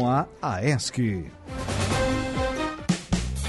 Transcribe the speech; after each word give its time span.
a 0.00 0.28
AESC. 0.40 1.26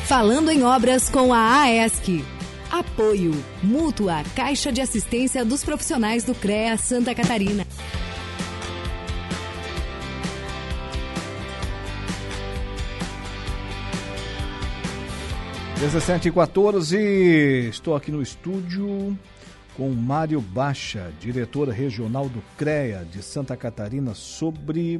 Falando 0.07 0.49
em 0.49 0.63
obras 0.63 1.07
com 1.07 1.31
a 1.31 1.61
AESC. 1.61 2.25
Apoio. 2.71 3.33
Mútua 3.61 4.23
Caixa 4.35 4.71
de 4.71 4.81
Assistência 4.81 5.45
dos 5.45 5.63
Profissionais 5.63 6.23
do 6.23 6.33
CREA 6.33 6.75
Santa 6.75 7.13
Catarina. 7.13 7.67
Dezessete 15.79 16.29
e 16.29 16.31
14, 16.31 16.97
estou 17.69 17.95
aqui 17.95 18.11
no 18.11 18.23
estúdio 18.23 19.15
com 19.77 19.91
Mário 19.91 20.41
Baixa, 20.41 21.13
diretor 21.21 21.69
regional 21.69 22.27
do 22.27 22.41
CREA 22.57 23.05
de 23.09 23.21
Santa 23.21 23.55
Catarina, 23.55 24.15
sobre 24.15 24.99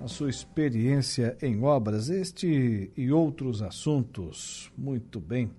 a 0.00 0.08
sua 0.08 0.28
experiência 0.28 1.36
em 1.40 1.62
obras, 1.62 2.10
este 2.10 2.90
e 2.96 3.10
outros 3.10 3.62
assuntos. 3.62 4.70
Muito 4.76 5.20
bem. 5.20 5.50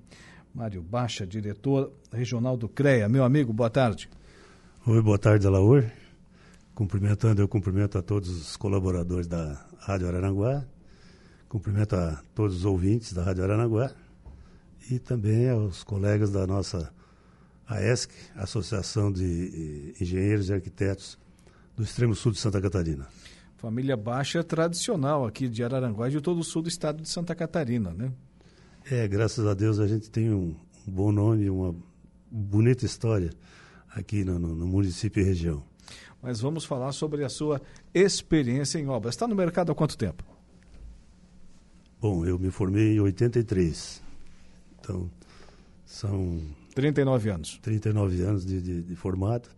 Mário 0.54 0.82
Baixa, 0.82 1.26
diretor 1.26 1.92
regional 2.12 2.58
do 2.58 2.68
CREA. 2.68 3.10
Meu 3.10 3.24
amigo, 3.24 3.52
boa 3.54 3.70
tarde. 3.70 4.10
Oi, 4.86 5.02
boa 5.02 5.18
tarde, 5.18 5.46
Alaur. 5.46 5.84
Cumprimentando, 6.74 7.42
eu 7.42 7.48
cumprimento 7.48 7.98
a 7.98 8.02
todos 8.02 8.30
os 8.30 8.56
colaboradores 8.56 9.28
da 9.28 9.66
Rádio 9.80 10.08
Araranguá, 10.08 10.64
cumprimento 11.50 11.96
a 11.96 12.22
todos 12.36 12.58
os 12.58 12.66
ouvintes 12.66 13.14
da 13.14 13.24
Rádio 13.24 13.44
Araranguá 13.44 13.92
e 14.90 15.00
também 15.00 15.50
aos 15.50 15.84
colegas 15.84 16.32
da 16.32 16.46
nossa 16.46 16.94
AESC, 17.68 18.12
Associação 18.36 19.12
de 19.12 19.96
Engenheiros 20.00 20.50
e 20.50 20.54
Arquitetos 20.54 21.18
do 21.76 21.84
Extremo 21.84 22.16
Sul 22.16 22.32
de 22.32 22.40
Santa 22.40 22.62
Catarina. 22.62 23.08
Família 23.58 23.98
Baixa 23.98 24.44
tradicional 24.44 25.26
aqui 25.26 25.50
de 25.50 25.64
Araranguá 25.64 26.08
e 26.08 26.12
de 26.12 26.22
todo 26.22 26.40
o 26.40 26.44
sul 26.44 26.62
do 26.62 26.70
estado 26.70 27.02
de 27.02 27.10
Santa 27.10 27.34
Catarina, 27.34 27.92
né? 27.92 28.12
É, 28.90 29.08
graças 29.08 29.46
a 29.46 29.54
Deus 29.54 29.80
a 29.80 29.88
gente 29.88 30.10
tem 30.10 30.32
um, 30.32 30.56
um 30.88 30.92
bom 30.92 31.12
nome, 31.12 31.50
uma 31.50 31.76
bonita 32.32 32.86
história 32.86 33.32
aqui 33.90 34.24
no, 34.24 34.38
no, 34.38 34.56
no, 34.56 34.68
município 34.68 35.22
e 35.22 35.26
região. 35.26 35.64
Mas 36.22 36.40
vamos 36.40 36.66
falar 36.66 36.92
sobre 36.92 37.24
a 37.24 37.30
sua 37.30 37.60
experiência 37.94 38.78
em 38.78 38.88
obras. 38.88 39.16
Está 39.16 39.28
no 39.28 39.36
mercado 39.36 39.72
há 39.72 39.76
quanto 39.76 39.98
tempo? 39.98 40.24
Bom, 42.00 42.26
eu 42.26 42.38
me 42.38 42.52
formei 42.52 42.96
em 42.96 43.00
83. 43.00 44.04
Então, 44.80 45.10
são 45.84 46.42
39 46.76 47.30
anos. 47.32 47.60
39 47.64 48.22
anos 48.22 48.46
de, 48.46 48.62
de, 48.62 48.84
de 48.84 48.96
formato. 48.96 49.50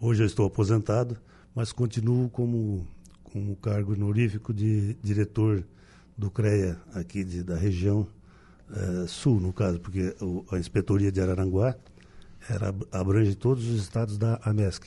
Hoje 0.00 0.24
eu 0.24 0.26
estou 0.26 0.44
aposentado, 0.44 1.16
mas 1.54 1.72
continuo 1.72 2.28
como, 2.28 2.84
como 3.34 3.56
cargo 3.56 3.94
honorífico 3.94 4.54
de 4.54 4.94
diretor 5.02 5.64
do 6.16 6.30
CREA 6.30 6.80
aqui 6.94 7.24
de, 7.24 7.42
da 7.42 7.56
região 7.56 8.06
uh, 8.70 9.08
sul, 9.08 9.40
no 9.40 9.52
caso, 9.52 9.80
porque 9.80 10.14
o, 10.20 10.44
a 10.52 10.56
inspetoria 10.56 11.10
de 11.10 11.20
Araranguá 11.20 11.74
era, 12.48 12.72
abrange 12.92 13.34
todos 13.34 13.66
os 13.66 13.82
estados 13.82 14.16
da 14.16 14.38
AMESC. 14.44 14.86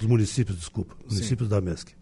Os 0.00 0.06
municípios, 0.06 0.56
desculpa, 0.56 0.96
municípios 1.06 1.46
Sim. 1.46 1.50
da 1.50 1.58
AMESC. 1.58 1.94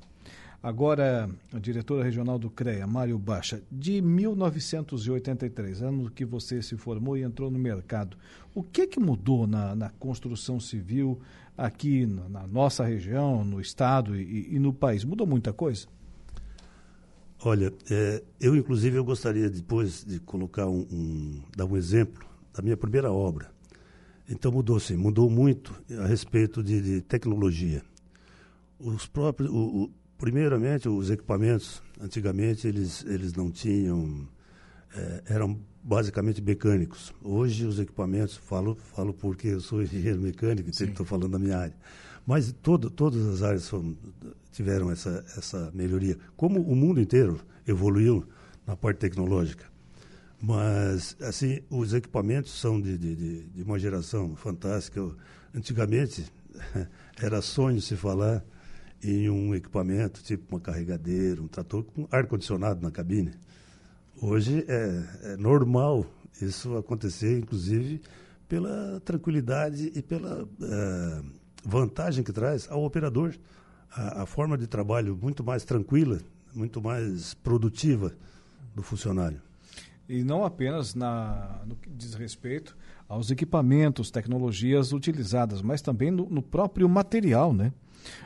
Agora, 0.62 1.30
a 1.54 1.58
diretora 1.58 2.04
regional 2.04 2.38
do 2.38 2.50
CREA, 2.50 2.86
Mário 2.86 3.18
Baixa, 3.18 3.62
de 3.72 4.02
1983, 4.02 5.80
ano 5.80 6.10
que 6.10 6.22
você 6.22 6.60
se 6.60 6.76
formou 6.76 7.16
e 7.16 7.22
entrou 7.22 7.50
no 7.50 7.58
mercado, 7.58 8.18
o 8.54 8.62
que 8.62 8.86
que 8.86 9.00
mudou 9.00 9.46
na, 9.46 9.74
na 9.74 9.88
construção 9.88 10.60
civil 10.60 11.18
aqui 11.56 12.04
na, 12.04 12.28
na, 12.28 12.46
nossa 12.46 12.84
região, 12.84 13.42
no 13.42 13.58
estado 13.58 14.14
e, 14.14 14.54
e, 14.54 14.58
no 14.58 14.70
país? 14.70 15.02
Mudou 15.02 15.26
muita 15.26 15.50
coisa? 15.50 15.86
Olha, 17.42 17.72
é, 17.90 18.22
eu 18.38 18.54
inclusive 18.54 18.98
eu 18.98 19.04
gostaria 19.04 19.48
depois 19.48 20.04
de 20.04 20.20
colocar 20.20 20.66
um, 20.66 20.86
um, 20.92 21.42
dar 21.56 21.64
um 21.64 21.74
exemplo 21.74 22.22
da 22.54 22.62
minha 22.62 22.76
primeira 22.76 23.10
obra. 23.10 23.50
Então 24.28 24.52
mudou 24.52 24.78
sim, 24.78 24.94
mudou 24.94 25.30
muito 25.30 25.74
a 25.98 26.06
respeito 26.06 26.62
de, 26.62 26.82
de 26.82 27.00
tecnologia. 27.00 27.82
Os 28.78 29.06
próprios, 29.06 29.50
o, 29.50 29.84
o, 29.84 29.90
Primeiramente, 30.20 30.86
os 30.86 31.08
equipamentos, 31.08 31.82
antigamente 31.98 32.68
eles, 32.68 33.02
eles 33.06 33.32
não 33.32 33.50
tinham, 33.50 34.28
é, 34.94 35.22
eram 35.30 35.58
basicamente 35.82 36.42
mecânicos. 36.42 37.14
Hoje 37.24 37.64
os 37.64 37.78
equipamentos, 37.78 38.36
falo, 38.36 38.74
falo 38.74 39.14
porque 39.14 39.48
eu 39.48 39.60
sou 39.60 39.80
engenheiro 39.82 40.20
mecânico, 40.20 40.68
então 40.68 40.86
estou 40.86 41.06
falando 41.06 41.32
da 41.32 41.38
minha 41.38 41.56
área. 41.56 41.74
Mas 42.26 42.54
todo, 42.62 42.90
todas 42.90 43.26
as 43.26 43.42
áreas 43.42 43.66
foram, 43.66 43.96
tiveram 44.52 44.90
essa, 44.90 45.24
essa 45.38 45.70
melhoria. 45.72 46.18
Como 46.36 46.60
o 46.60 46.76
mundo 46.76 47.00
inteiro 47.00 47.40
evoluiu 47.66 48.22
na 48.66 48.76
parte 48.76 48.98
tecnológica. 48.98 49.64
Mas, 50.38 51.16
assim, 51.22 51.60
os 51.70 51.94
equipamentos 51.94 52.52
são 52.60 52.78
de, 52.78 52.98
de, 52.98 53.44
de 53.44 53.62
uma 53.62 53.78
geração 53.78 54.36
fantástica. 54.36 55.00
Antigamente, 55.54 56.30
era 57.20 57.40
sonho 57.40 57.80
se 57.80 57.96
falar 57.96 58.44
em 59.02 59.30
um 59.30 59.54
equipamento, 59.54 60.22
tipo 60.22 60.54
uma 60.54 60.60
carregadeira, 60.60 61.40
um 61.40 61.48
trator 61.48 61.84
com 61.84 62.06
ar-condicionado 62.10 62.82
na 62.82 62.90
cabine. 62.90 63.32
Hoje 64.20 64.64
é, 64.68 65.32
é, 65.32 65.36
normal 65.36 66.06
isso 66.40 66.76
acontecer, 66.76 67.38
inclusive 67.38 68.00
pela 68.48 69.00
tranquilidade 69.04 69.92
e 69.94 70.02
pela 70.02 70.42
uh, 70.42 71.24
vantagem 71.64 72.24
que 72.24 72.32
traz 72.32 72.68
ao 72.70 72.84
operador. 72.84 73.34
A, 73.92 74.22
a, 74.22 74.26
forma 74.26 74.56
de 74.56 74.66
trabalho 74.66 75.16
muito 75.20 75.42
mais 75.42 75.64
tranquila, 75.64 76.20
muito 76.54 76.80
mais 76.80 77.34
produtiva 77.34 78.12
do 78.74 78.82
funcionário. 78.82 79.40
E 80.10 80.24
não 80.24 80.44
apenas 80.44 80.92
na, 80.92 81.60
no 81.64 81.76
que 81.76 81.88
diz 81.88 82.14
respeito 82.14 82.76
aos 83.08 83.30
equipamentos, 83.30 84.10
tecnologias 84.10 84.92
utilizadas, 84.92 85.62
mas 85.62 85.80
também 85.80 86.10
no, 86.10 86.28
no 86.28 86.42
próprio 86.42 86.88
material, 86.88 87.54
né? 87.54 87.72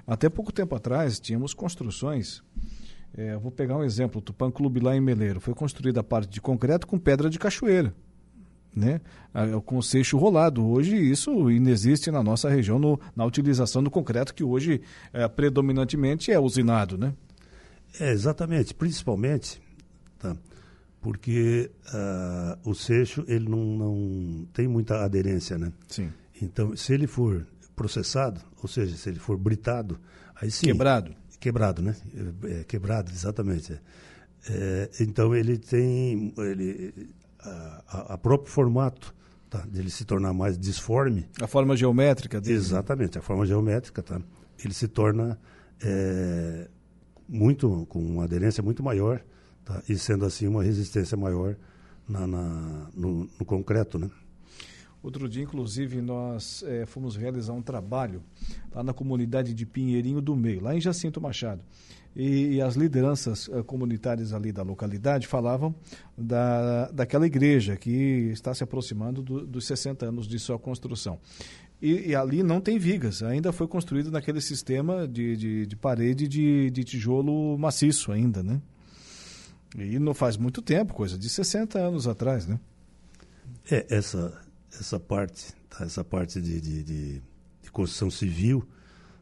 Até 0.07 0.31
pouco 0.31 0.51
tempo 0.51 0.75
atrás, 0.75 1.21
tínhamos 1.21 1.53
construções. 1.53 2.43
É, 3.15 3.37
vou 3.37 3.51
pegar 3.51 3.77
um 3.77 3.85
exemplo: 3.85 4.19
o 4.19 4.23
Tupan 4.23 4.51
Clube 4.51 4.81
lá 4.81 4.97
em 4.97 5.01
Meleiro. 5.01 5.43
Foi 5.43 5.53
construída 5.53 6.01
a 6.01 6.03
parte 6.03 6.31
de 6.31 6.41
concreto 6.41 6.87
com 6.87 6.99
pedra 6.99 7.29
de 7.29 7.39
cachoeira. 7.39 7.95
Né? 8.75 9.01
com 9.67 9.81
seixo 9.81 10.17
rolado. 10.17 10.67
Hoje 10.67 10.97
isso 10.97 11.49
inexiste 11.49 12.11
na 12.11 12.25
nossa 12.25 12.49
região 12.49 12.77
no, 12.77 12.99
na 13.15 13.25
utilização 13.25 13.85
do 13.85 13.91
concreto 13.91 14.35
que 14.35 14.43
hoje 14.43 14.81
é, 15.13 15.29
predominantemente 15.29 16.33
é 16.33 16.41
usinado, 16.41 16.97
né? 16.99 17.13
É, 18.01 18.11
exatamente, 18.11 18.75
principalmente, 18.75 19.63
tá? 20.19 20.35
Porque 21.05 21.71
uh, 21.93 22.71
o 22.71 22.75
seixo 22.75 23.27
ele 23.29 23.47
não, 23.47 23.63
não 23.63 24.49
tem 24.55 24.67
muita 24.67 25.05
aderência, 25.05 25.59
né? 25.59 25.71
Sim. 25.87 26.11
Então, 26.41 26.75
se 26.75 26.95
ele 26.95 27.07
for 27.07 27.47
processado, 27.77 28.41
ou 28.63 28.67
seja, 28.67 28.97
se 28.97 29.11
ele 29.11 29.19
for 29.19 29.37
britado, 29.37 30.01
aí 30.35 30.51
sim. 30.51 30.65
Quebrado. 30.65 31.15
Quebrado, 31.39 31.83
né? 31.83 31.95
É, 32.45 32.61
é 32.61 32.65
quebrado, 32.65 33.13
exatamente. 33.13 33.79
É, 34.49 34.91
então 34.99 35.35
ele 35.35 35.59
tem 35.59 36.33
ele, 36.39 37.15
a, 37.39 38.15
a 38.15 38.19
próprio 38.19 38.51
formato 38.51 39.15
tá, 39.51 39.59
dele 39.59 39.91
se 39.91 40.07
tornar 40.07 40.33
mais 40.33 40.57
disforme. 40.59 41.29
A 41.39 41.47
forma 41.47 41.77
geométrica 41.77 42.41
dele. 42.41 42.57
Exatamente, 42.57 43.19
a 43.19 43.21
forma 43.21 43.45
geométrica, 43.45 44.03
tá? 44.03 44.23
Ele 44.65 44.73
se 44.73 44.89
torna 44.89 45.39
é, 45.83 46.67
muito 47.29 47.85
com 47.91 48.03
uma 48.03 48.25
aderência 48.25 48.63
muito 48.63 48.83
maior, 48.83 49.23
tá? 49.65 49.83
E 49.89 49.97
sendo 49.97 50.25
assim 50.25 50.47
uma 50.47 50.63
resistência 50.63 51.17
maior 51.17 51.57
na, 52.09 52.27
na 52.27 52.91
no, 52.95 53.29
no 53.39 53.45
concreto, 53.45 53.99
né? 53.99 54.11
Outro 55.03 55.29
dia, 55.29 55.43
inclusive, 55.43 56.01
nós 56.01 56.65
é, 56.67 56.87
fomos 56.87 57.15
realizar 57.15 57.53
um 57.53 57.61
trabalho 57.61 58.23
lá 58.75 58.83
na 58.83 58.95
comunidade 58.95 59.53
de 59.53 59.67
Pinheirinho 59.67 60.19
do 60.19 60.35
Meio, 60.35 60.63
lá 60.63 60.75
em 60.75 60.81
Jacinto 60.81 61.21
Machado. 61.21 61.61
E, 62.17 62.55
e 62.55 62.63
as 62.63 62.75
lideranças 62.75 63.51
é, 63.53 63.63
comunitárias 63.63 64.33
ali 64.33 64.51
da 64.51 64.63
localidade 64.63 65.27
falavam 65.27 65.75
da, 66.17 66.91
daquela 66.91 67.27
igreja 67.27 67.77
que 67.77 68.31
está 68.33 68.55
se 68.55 68.65
aproximando 68.65 69.21
do, 69.21 69.47
dos 69.47 69.67
60 69.67 70.07
anos 70.07 70.27
de 70.27 70.39
sua 70.39 70.59
construção. 70.59 71.19
E, 71.83 72.11
e, 72.11 72.15
ali 72.17 72.43
não 72.43 72.59
tem 72.59 72.79
vigas, 72.79 73.23
ainda 73.23 73.53
foi 73.53 73.69
construído 73.69 74.11
naquele 74.11 74.41
sistema 74.41 75.07
de, 75.07 75.37
de, 75.37 75.67
de 75.67 75.77
parede 75.77 76.27
de, 76.27 76.71
de 76.71 76.83
tijolo 76.83 77.59
maciço 77.59 78.11
ainda, 78.11 78.43
né? 78.43 78.59
E 79.75 79.99
não 79.99 80.15
faz 80.15 80.37
muito 80.37 80.63
tempo, 80.63 80.95
coisa 80.95 81.19
de 81.19 81.29
60 81.29 81.79
anos 81.79 82.07
atrás, 82.07 82.47
né? 82.47 82.61
É, 83.71 83.87
essa, 83.91 84.41
essa 84.73 85.01
parte, 85.01 85.53
tá? 85.69 85.85
essa 85.85 86.05
parte 86.05 86.41
de, 86.41 86.61
de, 86.61 86.83
de, 86.83 87.23
de, 87.63 87.71
construção 87.73 88.09
civil, 88.09 88.67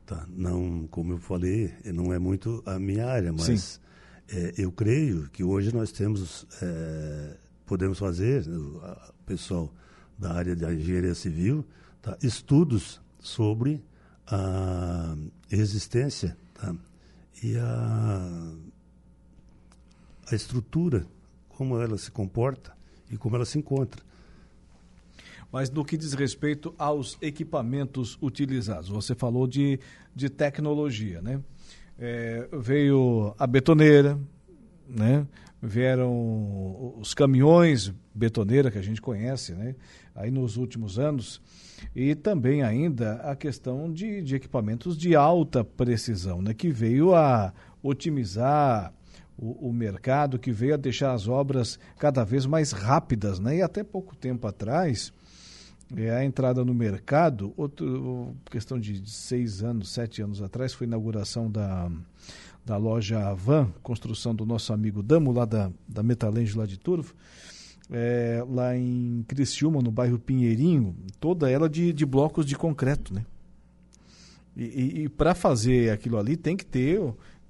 tá? 0.04 0.26
não, 0.28 0.86
como 0.90 1.14
eu 1.14 1.18
falei, 1.18 1.72
não 1.86 2.12
é 2.12 2.18
muito 2.18 2.62
a 2.66 2.78
minha 2.78 3.06
área, 3.06 3.32
mas 3.32 3.80
é, 4.28 4.52
eu 4.58 4.70
creio 4.70 5.28
que 5.30 5.42
hoje 5.42 5.74
nós 5.74 5.90
temos, 5.90 6.46
é, 6.60 7.36
podemos 7.64 7.98
fazer, 7.98 8.46
o 8.46 9.14
pessoal 9.24 9.72
da 10.18 10.34
área 10.34 10.54
da 10.54 10.74
engenharia 10.74 11.14
civil, 11.14 11.64
tá? 12.02 12.16
estudos 12.22 13.00
sobre 13.18 13.82
a 14.26 15.16
resistência 15.48 16.36
tá? 16.54 16.74
e 17.42 17.56
a 17.56 18.52
a 20.30 20.34
estrutura, 20.34 21.06
como 21.48 21.80
ela 21.80 21.98
se 21.98 22.10
comporta 22.10 22.72
e 23.10 23.16
como 23.16 23.36
ela 23.36 23.44
se 23.44 23.58
encontra. 23.58 24.02
Mas 25.50 25.70
no 25.70 25.84
que 25.84 25.96
diz 25.96 26.14
respeito 26.14 26.74
aos 26.78 27.18
equipamentos 27.20 28.16
utilizados, 28.22 28.88
você 28.88 29.14
falou 29.14 29.46
de, 29.46 29.78
de 30.14 30.30
tecnologia, 30.30 31.20
né? 31.20 31.40
É, 31.98 32.48
veio 32.52 33.34
a 33.38 33.46
betoneira, 33.46 34.18
né? 34.88 35.26
vieram 35.62 36.92
os 36.98 37.14
caminhões 37.14 37.94
betoneira 38.12 38.70
que 38.70 38.78
a 38.78 38.82
gente 38.82 39.00
conhece, 39.00 39.52
né? 39.52 39.76
Aí 40.12 40.30
nos 40.30 40.56
últimos 40.56 40.98
anos 40.98 41.40
e 41.94 42.14
também 42.16 42.62
ainda 42.62 43.14
a 43.16 43.36
questão 43.36 43.90
de, 43.92 44.22
de 44.22 44.34
equipamentos 44.34 44.98
de 44.98 45.14
alta 45.14 45.62
precisão, 45.62 46.42
né? 46.42 46.52
Que 46.52 46.70
veio 46.70 47.14
a 47.14 47.54
otimizar 47.80 48.92
o, 49.38 49.68
o, 49.68 49.72
mercado, 49.72 50.38
que 50.38 50.52
veio 50.52 50.74
a 50.74 50.76
deixar 50.76 51.12
as 51.12 51.28
obras 51.28 51.78
cada 51.98 52.24
vez 52.24 52.46
mais 52.46 52.72
rápidas, 52.72 53.38
né? 53.38 53.56
E 53.56 53.62
até 53.62 53.82
pouco 53.82 54.14
tempo 54.14 54.46
atrás 54.46 55.12
é, 55.96 56.10
a 56.10 56.24
entrada 56.24 56.64
no 56.64 56.74
mercado, 56.74 57.52
outro, 57.56 58.34
questão 58.50 58.78
de 58.78 59.08
seis 59.10 59.62
anos, 59.62 59.90
sete 59.90 60.22
anos 60.22 60.42
atrás, 60.42 60.72
foi 60.72 60.86
a 60.86 60.88
inauguração 60.88 61.50
da 61.50 61.90
da 62.64 62.76
loja 62.76 63.28
Avan, 63.28 63.72
construção 63.82 64.34
do 64.34 64.46
nosso 64.46 64.72
amigo 64.72 65.02
Damo, 65.02 65.32
lá 65.32 65.44
da, 65.44 65.70
da 65.86 66.02
Metalenge, 66.02 66.56
lá 66.56 66.64
de 66.64 66.78
Turvo, 66.78 67.14
é, 67.90 68.44
lá 68.48 68.76
em 68.76 69.24
Criciúma, 69.26 69.82
no 69.82 69.90
bairro 69.90 70.18
Pinheirinho, 70.18 70.94
toda 71.18 71.50
ela 71.50 71.68
de, 71.68 71.92
de 71.92 72.06
blocos 72.06 72.46
de 72.46 72.56
concreto, 72.56 73.12
né? 73.12 73.24
E, 74.56 74.64
e, 74.64 75.04
e 75.04 75.08
para 75.08 75.34
fazer 75.34 75.90
aquilo 75.90 76.18
ali 76.18 76.36
tem 76.36 76.56
que 76.56 76.64
ter, 76.64 77.00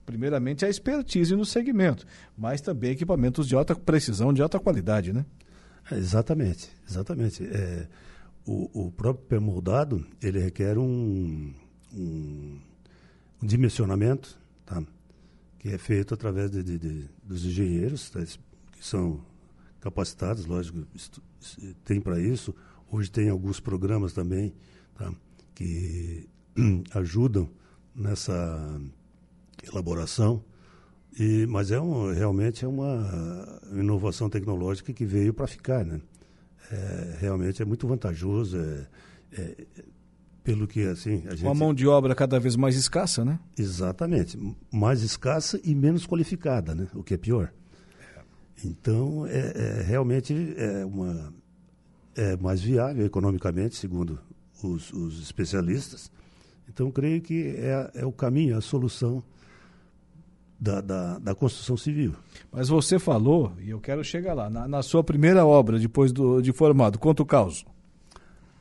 primeiramente, 0.05 0.65
a 0.65 0.69
expertise 0.69 1.35
no 1.35 1.45
segmento, 1.45 2.07
mas 2.37 2.61
também 2.61 2.91
equipamentos 2.91 3.47
de 3.47 3.55
alta 3.55 3.75
precisão, 3.75 4.33
de 4.33 4.43
alta 4.43 4.59
qualidade, 4.59 5.13
né? 5.13 5.25
É, 5.91 5.97
exatamente, 5.97 6.71
exatamente. 6.89 7.45
É, 7.45 7.89
o, 8.47 8.87
o 8.87 8.93
próprio 8.93 9.27
permoldado, 9.27 10.05
ele 10.23 10.39
requer 10.39 10.79
um, 10.79 11.53
um, 11.93 12.59
um 13.43 13.47
dimensionamento, 13.47 14.39
tá? 14.65 14.83
que 15.59 15.69
é 15.69 15.79
feito 15.79 16.13
através 16.15 16.51
de, 16.51 16.63
de, 16.63 16.79
de 16.79 17.09
dos 17.23 17.45
engenheiros, 17.45 18.11
tá, 18.11 18.21
que 18.73 18.85
são 18.85 19.25
capacitados, 19.81 20.47
lógico, 20.47 20.85
tem 21.85 22.01
para 22.01 22.21
isso. 22.21 22.55
Hoje 22.91 23.11
tem 23.11 23.29
alguns 23.29 23.61
programas 23.61 24.13
também 24.13 24.55
tá, 24.95 25.13
que 25.55 26.29
ajudam 26.95 27.49
nessa 27.95 28.81
elaboração. 29.63 30.45
E, 31.19 31.47
mas 31.47 31.71
é 31.71 31.81
um, 31.81 32.13
realmente 32.13 32.65
é 32.65 32.69
uma 32.69 33.61
inovação 33.73 34.31
tecnológica 34.31 34.93
que 34.93 35.05
veio 35.05 35.35
para 35.35 35.47
ficar, 35.47 35.85
né? 35.85 36.01
É, 36.71 37.17
realmente 37.21 37.61
é 37.61 37.65
muito 37.65 37.87
vantajoso, 37.87 38.57
é, 38.57 38.87
é, 39.33 39.67
pelo 40.43 40.67
que 40.67 40.87
assim 40.87 41.23
a 41.27 41.35
gente... 41.35 41.45
Uma 41.45 41.55
mão 41.55 41.75
de 41.75 41.87
obra 41.87 42.15
cada 42.15 42.41
vez 42.41 42.57
mais 42.57 42.77
escassa, 42.77 43.25
né? 43.25 43.39
Exatamente, 43.59 44.39
mais 44.71 45.03
escassa 45.03 45.61
e 45.63 45.75
menos 45.75 46.07
qualificada, 46.07 46.75
né? 46.75 46.89
O 46.95 47.03
que 47.03 47.13
é 47.13 47.19
pior. 47.19 47.53
Então, 48.65 49.27
é, 49.27 49.81
é 49.81 49.83
realmente 49.83 50.55
é 50.57 50.85
uma 50.85 51.33
é 52.15 52.37
mais 52.37 52.61
viável 52.63 53.05
economicamente, 53.05 53.77
segundo 53.77 54.19
os, 54.63 54.93
os 54.93 55.21
especialistas. 55.21 56.11
Então, 56.69 56.91
creio 56.91 57.21
que 57.21 57.55
é, 57.57 57.91
é 57.95 58.07
o 58.07 58.13
caminho, 58.13 58.57
a 58.57 58.61
solução 58.61 59.23
da, 60.63 60.81
da, 60.81 61.19
da, 61.19 61.35
construção 61.35 61.77
civil. 61.77 62.15
Mas 62.53 62.69
você 62.69 62.97
falou, 62.97 63.53
e 63.61 63.71
eu 63.71 63.81
quero 63.81 64.05
chegar 64.05 64.33
lá, 64.33 64.49
na, 64.49 64.69
na 64.69 64.81
sua 64.81 65.03
primeira 65.03 65.45
obra, 65.45 65.77
depois 65.77 66.13
do, 66.13 66.41
de 66.41 66.53
formado, 66.53 67.01
conta 67.01 67.21
o 67.21 67.27
caos. 67.27 67.67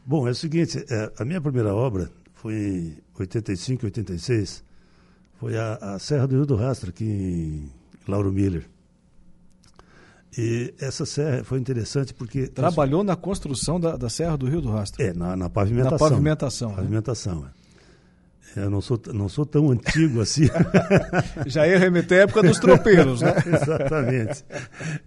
Bom, 0.04 0.28
é 0.28 0.32
o 0.32 0.36
seguinte, 0.36 0.84
é, 0.90 1.12
a 1.20 1.24
minha 1.24 1.40
primeira 1.40 1.76
obra 1.76 2.10
foi 2.34 2.56
em 2.56 2.98
85, 3.20 3.86
86, 3.86 4.64
foi 5.40 5.56
a, 5.56 5.76
a 5.76 6.00
Serra 6.00 6.28
do 6.28 6.38
Rio 6.38 6.46
do 6.48 6.56
Rastro, 6.56 6.90
aqui 6.90 7.06
em 7.06 7.70
Lauro 8.08 8.32
Miller. 8.32 8.68
E 10.36 10.74
essa 10.80 11.06
serra 11.06 11.44
foi 11.44 11.60
interessante 11.60 12.14
porque... 12.14 12.48
Trabalhou 12.48 13.04
na 13.04 13.18
construção 13.18 13.80
da, 13.80 13.96
da 13.98 14.10
Serra 14.10 14.38
do 14.38 14.48
Rio 14.48 14.62
do 14.62 14.72
Rastro? 14.72 15.04
É, 15.04 15.14
na, 15.14 15.36
na 15.36 15.50
pavimentação. 15.50 15.92
Na 15.92 16.10
pavimentação. 16.10 16.70
Né? 16.70 16.76
Pavimentação, 16.78 17.46
é. 17.46 17.61
Eu 18.56 18.70
não 18.70 18.82
sou, 18.82 19.00
não 19.14 19.30
sou 19.30 19.46
tão 19.46 19.72
antigo 19.72 20.22
assim. 20.22 20.48
Já 21.48 21.68
ia 21.68 21.80
remeter 21.80 22.20
à 22.20 22.22
época 22.24 22.44
dos 22.44 22.60
tropeiros, 22.60 23.22
né? 23.22 23.34
Exatamente. 23.48 24.44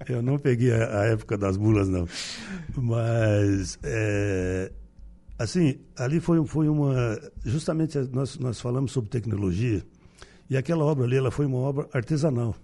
Eu 0.09 0.23
não 0.23 0.39
peguei 0.39 0.73
a, 0.73 1.01
a, 1.01 1.05
época 1.07 1.37
das 1.37 1.57
mulas, 1.57 1.89
não. 1.89 2.09
Mas 2.77 3.79
é, 3.83 4.73
Assim, 5.39 5.81
ali 5.97 6.21
foi, 6.21 6.45
foi 6.47 6.69
uma. 6.69 7.21
Justamente 7.45 7.99
nós, 8.13 8.39
nós 8.39 8.61
falamos 8.61 8.93
sobre 8.93 9.11
tecnologia, 9.11 9.85
e 10.49 10.57
aquela 10.57 10.85
obra 10.85 11.05
ali 11.05 11.17
ela 11.17 11.31
foi 11.31 11.45
uma 11.45 11.59
obra 11.59 11.89
artesanal, 11.93 12.55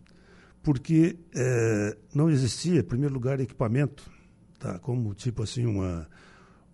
porque 0.63 1.19
é, 1.35 1.97
não 2.15 2.31
existia, 2.31 2.81
em 2.81 2.85
primeiro 2.85 3.13
lugar, 3.13 3.41
equipamento, 3.41 4.09
tá? 4.59 4.79
como 4.79 5.13
tipo 5.15 5.43
assim, 5.43 5.67
uma, 5.67 6.07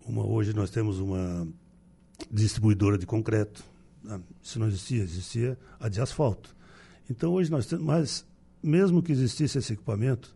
uma. 0.07 0.23
Hoje 0.23 0.53
nós 0.53 0.69
temos 0.69 0.99
uma 0.99 1.47
distribuidora 2.29 2.97
de 2.97 3.07
concreto. 3.07 3.63
Tá? 4.07 4.19
Isso 4.41 4.59
não 4.59 4.67
existia, 4.67 5.03
existia 5.03 5.57
a 5.79 5.89
de 5.89 6.01
asfalto. 6.01 6.55
Então 7.09 7.33
hoje 7.33 7.51
nós 7.51 7.65
temos. 7.65 7.85
Mas, 7.85 8.25
mesmo 8.61 9.03
que 9.03 9.11
existisse 9.11 9.57
esse 9.57 9.73
equipamento, 9.73 10.35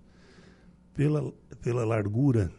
pela, 0.94 1.32
pela 1.62 1.86
largura 1.86 2.52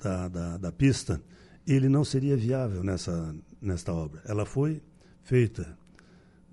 da, 0.00 0.28
da, 0.28 0.56
da 0.58 0.72
pista 0.72 1.20
ele 1.68 1.88
não 1.88 2.02
seria 2.02 2.36
viável 2.36 2.82
nessa, 2.82 3.34
nesta 3.60 3.92
obra. 3.92 4.22
Ela 4.24 4.46
foi 4.46 4.82
feita 5.22 5.76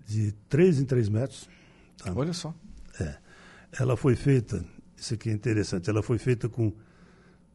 de 0.06 0.33
3 0.50 0.81
em 0.81 0.85
3 0.85 1.09
metros. 1.09 1.50
Tá? 1.97 2.13
Olha 2.13 2.33
só. 2.33 2.53
É. 3.00 3.17
Ela 3.79 3.95
foi 3.95 4.15
feita, 4.15 4.65
isso 4.95 5.13
aqui 5.13 5.29
é 5.29 5.33
interessante, 5.33 5.89
ela 5.89 6.03
foi 6.03 6.17
feita 6.17 6.50
com 6.50 6.73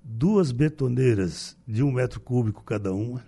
duas 0.03 0.53
betoneiras 0.53 1.57
de 1.67 1.83
um 1.83 1.93
metro 1.93 2.21
cúbico 2.21 2.65
cada 2.65 2.93
uma. 2.93 3.25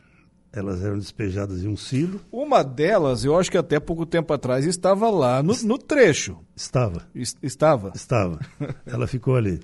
Elas 0.53 0.83
eram 0.85 0.99
despejadas 0.99 1.65
em 1.65 1.69
um 1.69 1.77
silo. 1.77 2.21
Uma 2.31 2.63
delas, 2.63 3.25
eu 3.25 3.39
acho 3.39 3.51
que 3.51 3.57
até 3.57 3.81
pouco 3.81 4.05
tempo 4.05 4.33
atrás, 4.35 4.67
estava 4.67 5.09
lá 5.09 5.43
no, 5.43 5.55
no 5.63 5.79
trecho. 5.79 6.39
Estava. 6.55 7.09
Es, 7.15 7.35
estava? 7.43 7.93
Estava. 7.95 8.39
Ela 8.85 9.07
ficou 9.07 9.35
ali. 9.35 9.61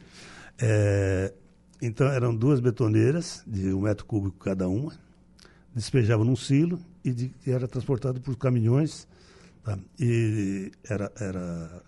É, 0.59 1.33
então 1.81 2.07
eram 2.09 2.35
duas 2.35 2.59
betoneiras 2.59 3.43
de 3.47 3.73
um 3.73 3.83
metro 3.83 4.07
cúbico 4.07 4.39
cada 4.39 4.67
uma, 4.67 4.93
despejavam 5.75 6.25
num 6.25 6.35
silo 6.35 6.81
e 7.05 7.13
de, 7.13 7.35
era 7.47 7.69
transportado 7.69 8.21
por 8.21 8.35
caminhões. 8.37 9.07
Tá? 9.63 9.79
E 10.01 10.73
era, 10.89 11.13
era, 11.21 11.83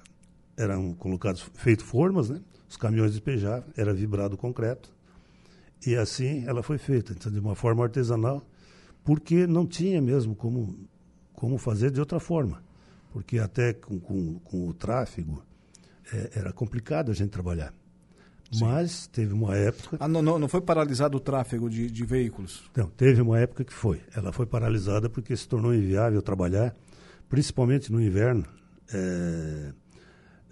eram 0.58 0.92
colocados, 0.94 1.50
feito 1.54 1.84
formas, 1.84 2.28
né? 2.28 2.40
os 2.68 2.76
caminhões 2.76 3.12
despejavam, 3.12 3.64
era 3.76 3.94
vibrado 3.94 4.34
o 4.34 4.36
concreto. 4.36 4.92
E 5.84 5.96
assim 5.96 6.44
ela 6.46 6.62
foi 6.62 6.76
feita, 6.76 7.12
então, 7.12 7.32
de 7.32 7.38
uma 7.38 7.54
forma 7.54 7.82
artesanal, 7.82 8.44
porque 9.04 9.46
não 9.46 9.66
tinha 9.66 10.00
mesmo 10.00 10.34
como, 10.34 10.88
como 11.32 11.58
fazer 11.58 11.90
de 11.90 12.00
outra 12.00 12.20
forma. 12.20 12.62
Porque 13.12 13.38
até 13.38 13.72
com, 13.72 13.98
com, 13.98 14.38
com 14.40 14.68
o 14.68 14.74
tráfego 14.74 15.42
é, 16.12 16.30
era 16.34 16.52
complicado 16.52 17.10
a 17.10 17.14
gente 17.14 17.30
trabalhar. 17.30 17.74
Sim. 18.52 18.64
Mas 18.64 19.06
teve 19.06 19.32
uma 19.32 19.56
época. 19.56 19.96
Ah, 20.00 20.08
não, 20.08 20.20
não, 20.20 20.38
não 20.38 20.48
foi 20.48 20.60
paralisado 20.60 21.16
o 21.16 21.20
tráfego 21.20 21.70
de, 21.70 21.88
de 21.88 22.04
veículos? 22.04 22.68
Não, 22.76 22.88
teve 22.88 23.20
uma 23.20 23.38
época 23.38 23.64
que 23.64 23.72
foi. 23.72 24.00
Ela 24.14 24.32
foi 24.32 24.44
paralisada 24.44 25.08
porque 25.08 25.36
se 25.36 25.48
tornou 25.48 25.72
inviável 25.72 26.20
trabalhar, 26.20 26.74
principalmente 27.28 27.92
no 27.92 28.00
inverno. 28.00 28.44
É, 28.92 29.72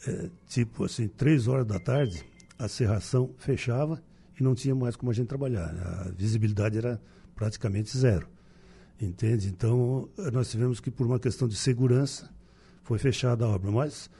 é, 0.06 0.30
tipo 0.46 0.84
assim, 0.84 1.08
três 1.08 1.48
horas 1.48 1.66
da 1.66 1.80
tarde, 1.80 2.24
a 2.56 2.68
serração 2.68 3.34
fechava 3.36 4.00
e 4.38 4.44
não 4.44 4.54
tinha 4.54 4.74
mais 4.74 4.94
como 4.94 5.10
a 5.10 5.14
gente 5.14 5.26
trabalhar. 5.26 5.74
A 6.06 6.12
visibilidade 6.16 6.78
era 6.78 7.00
praticamente 7.34 7.96
zero. 7.96 8.28
Entende? 9.00 9.48
Então, 9.48 10.08
nós 10.32 10.50
tivemos 10.50 10.80
que, 10.80 10.90
por 10.90 11.06
uma 11.06 11.18
questão 11.20 11.46
de 11.46 11.56
segurança, 11.56 12.28
foi 12.82 12.98
fechada 12.98 13.44
a 13.44 13.48
obra. 13.48 13.70
Mas, 13.70 14.10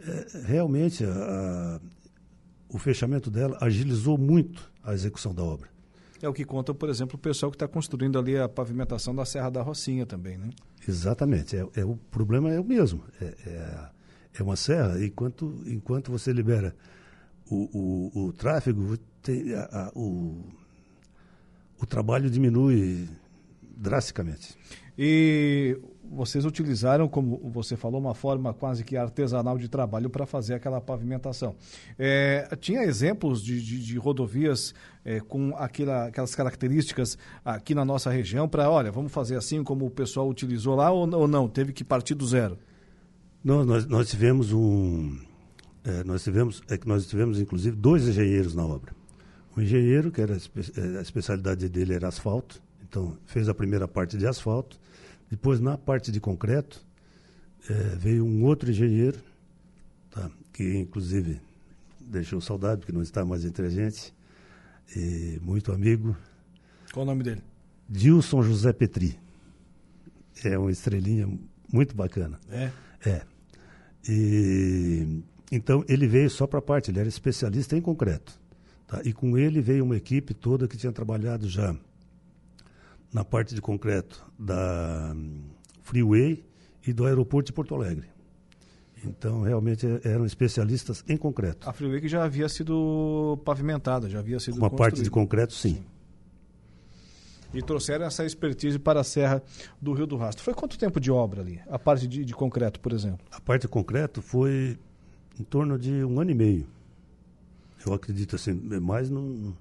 é, 0.00 0.26
realmente, 0.44 1.04
a, 1.04 1.80
o 2.68 2.78
fechamento 2.78 3.30
dela 3.30 3.56
agilizou 3.60 4.18
muito 4.18 4.70
a 4.82 4.92
execução 4.92 5.34
da 5.34 5.42
obra. 5.42 5.68
É 6.20 6.28
o 6.28 6.32
que 6.32 6.44
conta, 6.44 6.74
por 6.74 6.88
exemplo, 6.88 7.16
o 7.16 7.18
pessoal 7.18 7.50
que 7.50 7.56
está 7.56 7.68
construindo 7.68 8.18
ali 8.18 8.36
a 8.36 8.48
pavimentação 8.48 9.14
da 9.14 9.24
Serra 9.24 9.50
da 9.50 9.62
Rocinha 9.62 10.06
também, 10.06 10.36
né? 10.36 10.50
Exatamente. 10.86 11.56
É, 11.56 11.66
é 11.74 11.84
o 11.84 11.96
problema 12.10 12.50
é 12.50 12.60
o 12.60 12.64
mesmo. 12.64 13.02
É, 13.20 13.24
é, 13.24 13.90
é, 14.38 14.42
uma 14.42 14.56
serra, 14.56 15.02
enquanto, 15.04 15.62
enquanto 15.66 16.10
você 16.10 16.32
libera 16.32 16.74
o, 17.50 18.10
o, 18.14 18.26
o 18.26 18.32
tráfego, 18.32 18.96
tem, 19.22 19.54
a, 19.54 19.64
a, 19.64 19.92
o, 19.94 20.44
o 21.80 21.86
trabalho 21.86 22.30
diminui 22.30 23.08
drasticamente. 23.76 24.56
E 24.98 25.78
vocês 26.10 26.44
utilizaram, 26.44 27.08
como 27.08 27.38
você 27.50 27.76
falou, 27.76 28.00
uma 28.00 28.14
forma 28.14 28.54
quase 28.54 28.82
que 28.82 28.96
artesanal 28.96 29.58
de 29.58 29.68
trabalho 29.68 30.08
para 30.08 30.24
fazer 30.24 30.54
aquela 30.54 30.80
pavimentação. 30.80 31.54
É, 31.98 32.48
tinha 32.60 32.82
exemplos 32.82 33.42
de, 33.42 33.60
de, 33.60 33.78
de 33.84 33.98
rodovias 33.98 34.74
é, 35.04 35.20
com 35.20 35.54
aquela, 35.56 36.06
aquelas 36.06 36.34
características 36.34 37.18
aqui 37.44 37.74
na 37.74 37.84
nossa 37.84 38.10
região 38.10 38.48
para, 38.48 38.70
olha, 38.70 38.90
vamos 38.90 39.12
fazer 39.12 39.36
assim 39.36 39.62
como 39.62 39.84
o 39.86 39.90
pessoal 39.90 40.28
utilizou 40.28 40.74
lá 40.74 40.90
ou, 40.90 41.12
ou 41.14 41.28
não? 41.28 41.48
Teve 41.48 41.72
que 41.72 41.84
partir 41.84 42.14
do 42.14 42.26
zero? 42.26 42.58
Não, 43.44 43.64
nós, 43.64 43.86
nós 43.86 44.08
tivemos 44.08 44.52
um. 44.52 45.18
É, 45.84 46.02
nós 46.02 46.24
tivemos, 46.24 46.62
é 46.68 46.76
que 46.76 46.88
nós 46.88 47.06
tivemos, 47.06 47.38
inclusive, 47.38 47.76
dois 47.76 48.08
engenheiros 48.08 48.54
na 48.54 48.64
obra. 48.64 48.92
Um 49.56 49.62
engenheiro, 49.62 50.10
que 50.10 50.20
era 50.20 50.34
a 50.34 51.00
especialidade 51.00 51.68
dele 51.68 51.94
era 51.94 52.08
asfalto, 52.08 52.60
então 52.96 53.18
fez 53.26 53.48
a 53.48 53.54
primeira 53.54 53.86
parte 53.86 54.16
de 54.16 54.26
asfalto 54.26 54.78
depois, 55.30 55.60
na 55.60 55.76
parte 55.76 56.12
de 56.12 56.20
concreto, 56.20 56.84
é, 57.68 57.72
veio 57.96 58.24
um 58.24 58.44
outro 58.44 58.70
engenheiro, 58.70 59.18
tá, 60.10 60.30
que 60.52 60.78
inclusive 60.78 61.40
deixou 62.00 62.40
saudade, 62.40 62.80
porque 62.80 62.92
não 62.92 63.02
está 63.02 63.24
mais 63.24 63.44
entre 63.44 63.66
a 63.66 63.68
gente, 63.68 64.14
e 64.94 65.40
muito 65.42 65.72
amigo. 65.72 66.16
Qual 66.92 67.04
o 67.04 67.06
nome 67.06 67.24
dele? 67.24 67.42
Dilson 67.88 68.42
José 68.42 68.72
Petri. 68.72 69.18
É 70.44 70.56
uma 70.56 70.70
estrelinha 70.70 71.28
muito 71.72 71.96
bacana. 71.96 72.38
É? 72.48 72.70
É. 73.04 73.22
E, 74.08 75.22
então, 75.50 75.84
ele 75.88 76.06
veio 76.06 76.30
só 76.30 76.46
para 76.46 76.60
a 76.60 76.62
parte, 76.62 76.90
ele 76.90 77.00
era 77.00 77.08
especialista 77.08 77.76
em 77.76 77.80
concreto. 77.80 78.38
Tá? 78.86 79.00
E 79.04 79.12
com 79.12 79.36
ele 79.36 79.60
veio 79.60 79.84
uma 79.84 79.96
equipe 79.96 80.32
toda 80.34 80.68
que 80.68 80.76
tinha 80.76 80.92
trabalhado 80.92 81.48
já 81.48 81.74
na 83.16 83.24
parte 83.24 83.54
de 83.54 83.62
concreto 83.62 84.30
da 84.38 85.14
hum, 85.16 85.40
Freeway 85.80 86.44
e 86.86 86.92
do 86.92 87.06
aeroporto 87.06 87.46
de 87.46 87.52
Porto 87.54 87.74
Alegre. 87.74 88.10
Então, 89.02 89.40
realmente 89.40 89.86
é, 89.86 90.12
eram 90.12 90.26
especialistas 90.26 91.02
em 91.08 91.16
concreto. 91.16 91.66
A 91.66 91.72
Freeway 91.72 91.98
que 91.98 92.08
já 92.08 92.22
havia 92.22 92.46
sido 92.46 93.40
pavimentada, 93.42 94.10
já 94.10 94.18
havia 94.18 94.38
sido 94.38 94.58
Uma 94.58 94.68
parte 94.68 95.02
de 95.02 95.08
concreto, 95.08 95.54
sim. 95.54 95.76
sim. 95.76 95.84
E 97.54 97.62
trouxeram 97.62 98.04
essa 98.04 98.22
expertise 98.22 98.78
para 98.78 99.00
a 99.00 99.04
Serra 99.04 99.42
do 99.80 99.94
Rio 99.94 100.06
do 100.06 100.18
Rastro. 100.18 100.44
Foi 100.44 100.52
quanto 100.52 100.78
tempo 100.78 101.00
de 101.00 101.10
obra 101.10 101.40
ali? 101.40 101.58
A 101.68 101.78
parte 101.78 102.06
de, 102.06 102.22
de 102.22 102.34
concreto, 102.34 102.78
por 102.80 102.92
exemplo? 102.92 103.26
A 103.30 103.40
parte 103.40 103.62
de 103.62 103.68
concreto 103.68 104.20
foi 104.20 104.78
em 105.40 105.44
torno 105.44 105.78
de 105.78 106.04
um 106.04 106.20
ano 106.20 106.32
e 106.32 106.34
meio. 106.34 106.66
Eu 107.86 107.94
acredito 107.94 108.36
assim, 108.36 108.52
mais 108.52 109.08
não. 109.08 109.56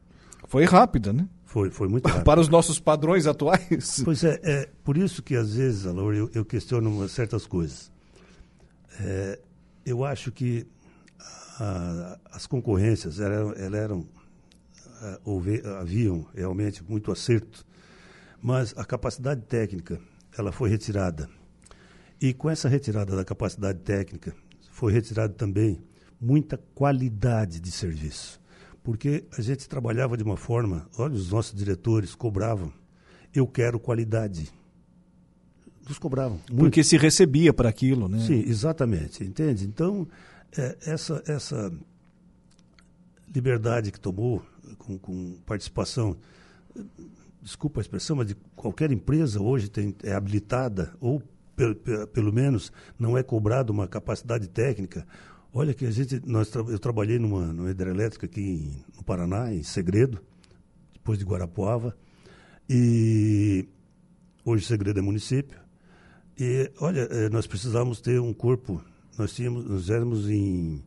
Foi 0.48 0.66
rápida, 0.66 1.12
né? 1.12 1.28
Foi, 1.46 1.70
foi 1.70 1.88
muito 1.88 2.06
rápido. 2.10 2.24
Para 2.24 2.40
os 2.40 2.50
nossos 2.50 2.80
padrões 2.80 3.28
atuais? 3.28 4.02
Pois 4.04 4.24
é, 4.24 4.40
é 4.44 4.70
por 4.84 4.98
isso 4.98 5.24
que 5.24 5.36
às 5.36 5.56
vezes, 5.56 5.86
Alor, 5.86 6.14
eu, 6.14 6.30
eu 6.34 6.46
questiono 6.46 7.08
certas 7.08 7.46
coisas. 7.46 7.92
É, 9.00 9.40
eu 9.86 10.04
acho 10.04 10.32
que 10.32 10.68
a, 11.60 12.20
as 12.32 12.46
concorrências 12.46 13.20
eram, 13.20 13.54
elas 13.54 13.80
eram 13.80 14.08
houve, 15.24 15.62
haviam 15.80 16.26
realmente 16.34 16.84
muito 16.84 17.12
acerto, 17.12 17.66
mas 18.42 18.74
a 18.78 18.86
capacidade 18.86 19.42
técnica 19.42 20.00
ela 20.38 20.52
foi 20.52 20.70
retirada. 20.70 21.30
E 22.22 22.34
com 22.34 22.50
essa 22.50 22.70
retirada 22.70 23.16
da 23.16 23.26
capacidade 23.26 23.80
técnica, 23.80 24.36
foi 24.72 24.92
retirada 24.92 25.34
também 25.34 25.82
muita 26.20 26.58
qualidade 26.74 27.60
de 27.60 27.72
serviço 27.72 28.40
porque 28.86 29.26
a 29.36 29.42
gente 29.42 29.68
trabalhava 29.68 30.16
de 30.16 30.24
uma 30.24 30.38
forma, 30.38 30.88
olha, 30.96 31.16
os 31.16 31.32
nossos 31.32 31.56
diretores 31.56 32.14
cobravam, 32.14 32.72
eu 33.34 33.48
quero 33.48 33.80
qualidade. 33.80 34.48
Nos 35.90 35.98
cobravam. 35.98 36.40
Muito. 36.48 36.60
Porque 36.60 36.84
se 36.84 36.96
recebia 36.96 37.52
para 37.52 37.68
aquilo, 37.68 38.08
né? 38.08 38.20
Sim, 38.20 38.44
exatamente, 38.46 39.24
entende? 39.24 39.66
Então, 39.66 40.08
é, 40.56 40.78
essa, 40.86 41.24
essa 41.26 41.74
liberdade 43.34 43.92
que 43.92 44.00
tomou 44.00 44.46
com, 44.78 45.00
com 45.00 45.36
participação, 45.48 46.16
desculpa 47.42 47.80
a 47.80 47.82
expressão, 47.82 48.16
mas 48.16 48.28
de 48.28 48.36
qualquer 48.56 48.92
empresa 48.92 49.42
hoje 49.42 49.68
tem, 49.68 49.96
é 50.04 50.14
habilitada, 50.14 50.94
ou 51.02 51.24
pelo 52.14 52.32
menos 52.32 52.72
não 53.00 53.18
é 53.18 53.24
cobrada 53.24 53.72
uma 53.72 53.88
capacidade 53.88 54.48
técnica 54.48 55.08
Olha 55.58 55.74
que 55.74 55.86
a 55.86 55.90
gente, 55.90 56.22
nós, 56.26 56.54
eu 56.54 56.78
trabalhei 56.78 57.18
numa, 57.18 57.54
numa 57.54 57.72
hidrelétrica 57.72 58.26
aqui 58.26 58.42
em, 58.42 58.84
no 58.94 59.02
Paraná, 59.06 59.54
em 59.54 59.64
Segredo, 59.64 60.20
depois 60.92 61.18
de 61.18 61.24
Guarapuava, 61.24 61.96
e 62.70 63.66
hoje 64.44 64.66
Segredo 64.66 65.00
é 65.00 65.02
município. 65.02 65.58
E 66.38 66.70
olha, 66.78 67.08
eh, 67.10 67.30
nós 67.30 67.48
precisávamos 67.48 68.02
ter 68.02 68.20
um 68.20 68.34
corpo, 68.34 68.84
nós 69.18 69.34
tínhamos, 69.34 69.64
nós 69.64 69.90
éramos 69.90 70.30
em 70.30 70.84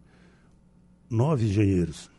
nove 1.08 1.46
engenheiros. 1.46 2.10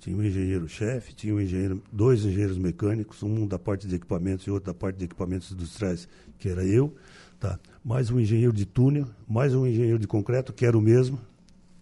Tinha 0.00 0.16
um 0.16 0.22
engenheiro-chefe, 0.22 1.12
tinha 1.12 1.34
um 1.34 1.40
engenheiro, 1.40 1.82
dois 1.92 2.24
engenheiros 2.24 2.56
mecânicos, 2.56 3.22
um 3.22 3.46
da 3.46 3.58
parte 3.58 3.86
de 3.86 3.94
equipamentos 3.94 4.46
e 4.46 4.50
outro 4.50 4.72
da 4.72 4.74
parte 4.74 4.96
de 4.96 5.04
equipamentos 5.04 5.52
industriais, 5.52 6.08
que 6.38 6.48
era 6.48 6.64
eu, 6.64 6.96
tá? 7.38 7.60
mais 7.84 8.10
um 8.10 8.18
engenheiro 8.18 8.54
de 8.54 8.64
túnel, 8.64 9.06
mais 9.28 9.54
um 9.54 9.66
engenheiro 9.66 9.98
de 9.98 10.06
concreto, 10.06 10.50
que 10.50 10.64
era 10.64 10.78
o 10.78 10.80
mesmo, 10.80 11.20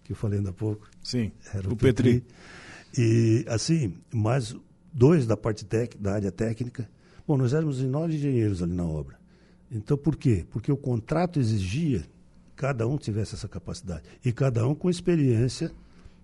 que 0.07 0.13
eu 0.13 0.15
falei 0.15 0.39
ainda 0.39 0.51
há 0.51 0.53
pouco. 0.53 0.89
Sim, 1.03 1.31
era 1.53 1.67
o, 1.69 1.73
o 1.73 1.75
Petri. 1.75 2.21
Petri. 2.21 2.35
E, 2.97 3.45
assim, 3.49 3.93
mais 4.11 4.55
dois 4.93 5.27
da 5.27 5.35
parte 5.35 5.65
tec, 5.65 5.95
da 5.99 6.13
área 6.13 6.31
técnica. 6.31 6.89
Bom, 7.27 7.35
nós 7.35 7.53
éramos 7.53 7.83
nove 7.83 8.15
engenheiros 8.15 8.63
ali 8.63 8.73
na 8.73 8.85
obra. 8.85 9.19
Então, 9.69 9.97
por 9.97 10.15
quê? 10.15 10.45
Porque 10.49 10.71
o 10.71 10.77
contrato 10.77 11.39
exigia 11.39 12.05
cada 12.55 12.87
um 12.87 12.97
tivesse 12.97 13.35
essa 13.35 13.49
capacidade. 13.49 14.03
E 14.23 14.31
cada 14.31 14.65
um 14.65 14.73
com 14.73 14.89
experiência 14.89 15.71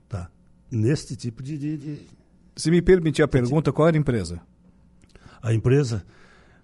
tá, 0.07 0.31
nesse 0.71 1.15
tipo 1.17 1.43
de, 1.43 1.57
de, 1.57 1.77
de... 1.77 2.07
Se 2.55 2.71
me 2.71 2.81
permitir 2.81 3.21
a 3.21 3.27
pergunta, 3.27 3.71
qual 3.73 3.89
era 3.89 3.97
a 3.97 3.99
empresa? 3.99 4.41
A 5.41 5.53
empresa 5.53 6.05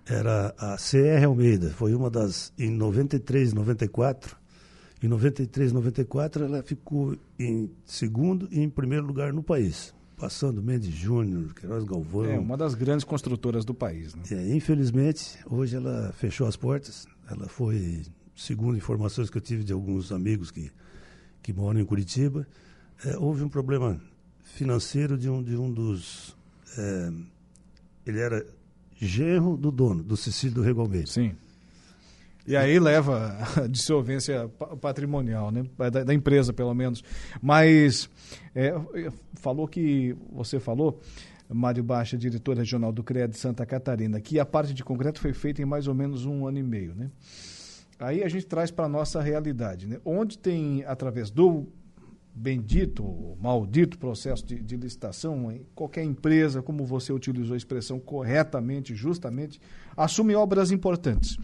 era 0.07 0.55
a 0.57 0.77
CR 0.77 1.25
Almeida. 1.25 1.69
Foi 1.71 1.93
uma 1.93 2.09
das, 2.09 2.53
em 2.57 2.71
93, 2.71 3.53
94, 3.53 4.38
em 5.01 5.07
93, 5.07 5.71
94, 5.71 6.43
ela 6.43 6.61
ficou 6.61 7.15
em 7.37 7.71
segundo 7.85 8.49
e 8.51 8.59
em 8.59 8.69
primeiro 8.69 9.05
lugar 9.05 9.31
no 9.31 9.41
país, 9.41 9.93
passando 10.17 10.61
Mendes 10.61 10.93
Júnior, 10.93 11.53
Queiroz 11.53 11.85
Galvão. 11.85 12.25
É 12.25 12.37
uma 12.37 12.57
das 12.57 12.75
grandes 12.75 13.05
construtoras 13.05 13.63
do 13.63 13.73
país. 13.73 14.13
Né? 14.13 14.23
É, 14.31 14.55
infelizmente, 14.55 15.39
hoje 15.49 15.77
ela 15.77 16.11
fechou 16.17 16.47
as 16.47 16.57
portas. 16.57 17.07
Ela 17.31 17.47
foi, 17.47 18.01
segundo 18.35 18.77
informações 18.77 19.29
que 19.29 19.37
eu 19.37 19.41
tive 19.41 19.63
de 19.63 19.71
alguns 19.71 20.11
amigos 20.11 20.51
que, 20.51 20.69
que 21.41 21.53
moram 21.53 21.79
em 21.79 21.85
Curitiba, 21.85 22.45
é, 23.05 23.17
houve 23.17 23.41
um 23.43 23.49
problema 23.49 24.01
financeiro 24.43 25.17
de 25.17 25.29
um, 25.29 25.41
de 25.41 25.55
um 25.55 25.71
dos. 25.71 26.35
É, 26.77 27.13
ele 28.05 28.19
era 28.19 28.45
genro 28.99 29.55
do 29.55 29.71
dono, 29.71 30.03
do 30.03 30.17
Cecílio 30.17 30.55
do 30.55 30.61
Regalmeiro. 30.61 31.07
Sim. 31.07 31.31
E 32.49 32.57
aí 32.57 32.79
leva 32.79 33.37
a 33.63 33.67
dissolvência 33.67 34.49
patrimonial, 34.81 35.51
né? 35.51 35.63
Da, 35.77 36.03
da 36.03 36.13
empresa, 36.15 36.51
pelo 36.51 36.73
menos. 36.73 37.03
Mas 37.39 38.09
é, 38.55 38.73
falou 39.35 39.67
que, 39.67 40.15
você 40.31 40.59
falou, 40.59 40.99
Mário 41.47 41.83
Baixa, 41.83 42.17
diretor 42.17 42.57
regional 42.57 42.91
do 42.91 43.03
CREA 43.03 43.27
de 43.27 43.37
Santa 43.37 43.67
Catarina, 43.67 44.19
que 44.19 44.39
a 44.39 44.45
parte 44.47 44.73
de 44.73 44.83
concreto 44.83 45.19
foi 45.19 45.31
feita 45.31 45.61
em 45.61 45.65
mais 45.65 45.87
ou 45.87 45.93
menos 45.93 46.25
um 46.25 46.47
ano 46.47 46.57
e 46.57 46.63
meio, 46.63 46.95
né? 46.95 47.11
Aí 47.99 48.23
a 48.23 48.27
gente 48.27 48.47
traz 48.47 48.71
para 48.71 48.85
a 48.85 48.89
nossa 48.89 49.21
realidade, 49.21 49.85
né? 49.85 49.99
Onde 50.03 50.35
tem, 50.35 50.83
através 50.85 51.29
do 51.29 51.67
bendito, 52.33 53.37
maldito 53.39 53.99
processo 53.99 54.43
de, 54.43 54.59
de 54.59 54.75
licitação, 54.75 55.55
qualquer 55.75 56.03
empresa, 56.03 56.63
como 56.63 56.83
você 56.83 57.13
utilizou 57.13 57.53
a 57.53 57.57
expressão 57.57 57.99
corretamente, 57.99 58.95
justamente, 58.95 59.61
assume 59.95 60.33
obras 60.33 60.71
importantes 60.71 61.37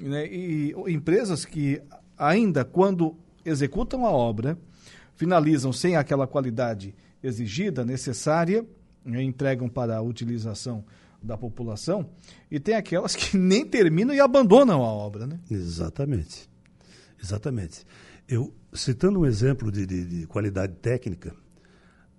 né, 0.00 0.26
e 0.26 0.74
empresas 0.88 1.44
que 1.44 1.82
ainda 2.16 2.64
quando 2.64 3.16
executam 3.44 4.06
a 4.06 4.10
obra 4.10 4.56
finalizam 5.14 5.72
sem 5.72 5.96
aquela 5.96 6.26
qualidade 6.26 6.94
exigida, 7.22 7.84
necessária, 7.84 8.66
né, 9.04 9.22
entregam 9.22 9.68
para 9.68 9.96
a 9.96 10.02
utilização 10.02 10.84
da 11.22 11.38
população, 11.38 12.08
e 12.50 12.58
tem 12.58 12.74
aquelas 12.74 13.14
que 13.14 13.36
nem 13.38 13.64
terminam 13.64 14.14
e 14.14 14.20
abandonam 14.20 14.82
a 14.82 14.88
obra. 14.88 15.26
Né? 15.26 15.38
Exatamente. 15.50 16.50
Exatamente. 17.22 17.86
Eu, 18.28 18.52
citando 18.72 19.20
um 19.20 19.26
exemplo 19.26 19.70
de, 19.70 19.86
de, 19.86 20.04
de 20.04 20.26
qualidade 20.26 20.74
técnica, 20.74 21.32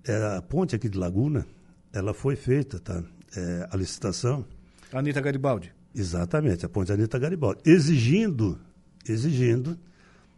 é, 0.07 0.37
a 0.37 0.41
ponte 0.41 0.75
aqui 0.75 0.87
de 0.87 0.97
Laguna, 0.97 1.45
ela 1.91 2.13
foi 2.13 2.35
feita, 2.35 2.79
tá? 2.79 3.03
É, 3.35 3.67
a 3.69 3.75
licitação. 3.75 4.45
Anitta 4.91 5.19
Garibaldi. 5.19 5.73
Exatamente, 5.95 6.65
a 6.65 6.69
ponte 6.69 6.91
Anitta 6.91 7.19
Garibaldi. 7.19 7.61
Exigindo, 7.65 8.59
exigindo 9.07 9.77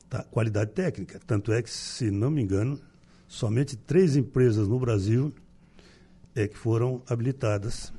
tá, 0.10 0.24
qualidade 0.24 0.72
técnica. 0.72 1.20
Tanto 1.26 1.52
é 1.52 1.62
que, 1.62 1.70
se 1.70 2.12
não 2.12 2.30
me 2.30 2.42
engano, 2.42 2.80
somente 3.28 3.78
três 3.78 4.16
empresas 4.16 4.68
no 4.68 4.78
Brasil 4.80 5.34
é 6.36 6.48
que 6.48 6.58
foram 6.58 7.02
habilitadas 7.08 7.94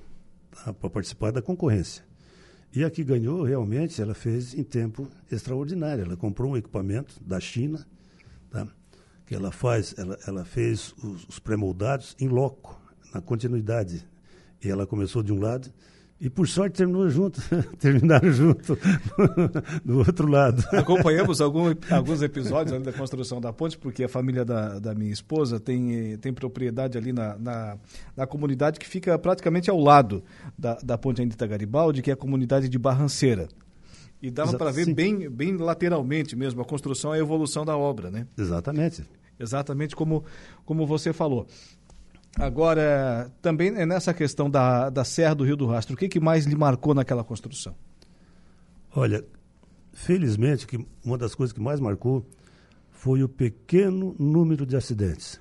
tá, 0.50 0.72
para 0.72 0.90
participar 0.90 1.30
da 1.30 1.40
concorrência. 1.40 2.04
E 2.74 2.84
a 2.84 2.90
que 2.90 3.02
ganhou, 3.02 3.42
realmente, 3.42 4.02
ela 4.02 4.12
fez 4.12 4.52
em 4.52 4.62
tempo 4.62 5.08
extraordinário. 5.32 6.04
Ela 6.04 6.16
comprou 6.16 6.52
um 6.52 6.56
equipamento 6.58 7.18
da 7.24 7.40
China, 7.40 7.86
tá? 8.50 8.68
que 9.24 9.34
ela 9.34 9.50
faz, 9.50 9.94
ela, 9.96 10.18
ela 10.26 10.44
fez 10.44 10.94
os, 11.02 11.26
os 11.26 11.38
pré-moldados 11.38 12.14
em 12.20 12.28
loco, 12.28 12.78
na 13.14 13.22
continuidade. 13.22 14.06
E 14.62 14.68
ela 14.68 14.86
começou 14.86 15.22
de 15.22 15.32
um 15.32 15.40
lado 15.40 15.72
e 16.18 16.30
por 16.30 16.48
sorte 16.48 16.78
terminou 16.78 17.08
junto, 17.10 17.40
terminaram 17.78 18.32
junto 18.32 18.78
do 19.84 19.98
outro 19.98 20.26
lado. 20.26 20.64
Acompanhamos 20.72 21.40
algum, 21.42 21.74
alguns 21.90 22.22
episódios 22.22 22.74
ali 22.74 22.84
da 22.84 22.92
construção 22.92 23.40
da 23.40 23.52
ponte, 23.52 23.76
porque 23.76 24.04
a 24.04 24.08
família 24.08 24.44
da, 24.44 24.78
da 24.78 24.94
minha 24.94 25.12
esposa 25.12 25.60
tem, 25.60 26.16
tem 26.18 26.32
propriedade 26.32 26.96
ali 26.96 27.12
na, 27.12 27.36
na, 27.38 27.76
na 28.16 28.26
comunidade 28.26 28.78
que 28.78 28.86
fica 28.88 29.18
praticamente 29.18 29.68
ao 29.68 29.78
lado 29.78 30.24
da, 30.58 30.78
da 30.82 30.96
ponte 30.96 31.20
Anita 31.20 31.46
Garibaldi, 31.46 32.00
que 32.00 32.10
é 32.10 32.14
a 32.14 32.16
comunidade 32.16 32.68
de 32.68 32.78
Barranceira. 32.78 33.48
E 34.22 34.30
dava 34.30 34.56
para 34.56 34.70
ver 34.70 34.92
bem, 34.94 35.28
bem 35.28 35.56
lateralmente 35.58 36.34
mesmo 36.34 36.62
a 36.62 36.64
construção 36.64 37.14
e 37.14 37.18
a 37.18 37.20
evolução 37.20 37.64
da 37.64 37.76
obra, 37.76 38.10
né? 38.10 38.26
Exatamente. 38.38 39.04
Exatamente 39.38 39.94
como, 39.94 40.24
como 40.64 40.86
você 40.86 41.12
falou. 41.12 41.46
Agora, 42.38 43.32
também 43.40 43.68
é 43.76 43.86
nessa 43.86 44.12
questão 44.12 44.50
da, 44.50 44.90
da 44.90 45.04
Serra 45.04 45.34
do 45.34 45.44
Rio 45.44 45.56
do 45.56 45.66
Rastro, 45.66 45.94
o 45.94 45.96
que, 45.96 46.08
que 46.08 46.20
mais 46.20 46.44
lhe 46.44 46.54
marcou 46.54 46.94
naquela 46.94 47.24
construção? 47.24 47.74
Olha, 48.94 49.24
felizmente, 49.92 50.66
que 50.66 50.86
uma 51.04 51.16
das 51.16 51.34
coisas 51.34 51.52
que 51.52 51.60
mais 51.60 51.80
marcou 51.80 52.26
foi 52.90 53.22
o 53.22 53.28
pequeno 53.28 54.14
número 54.18 54.66
de 54.66 54.76
acidentes. 54.76 55.40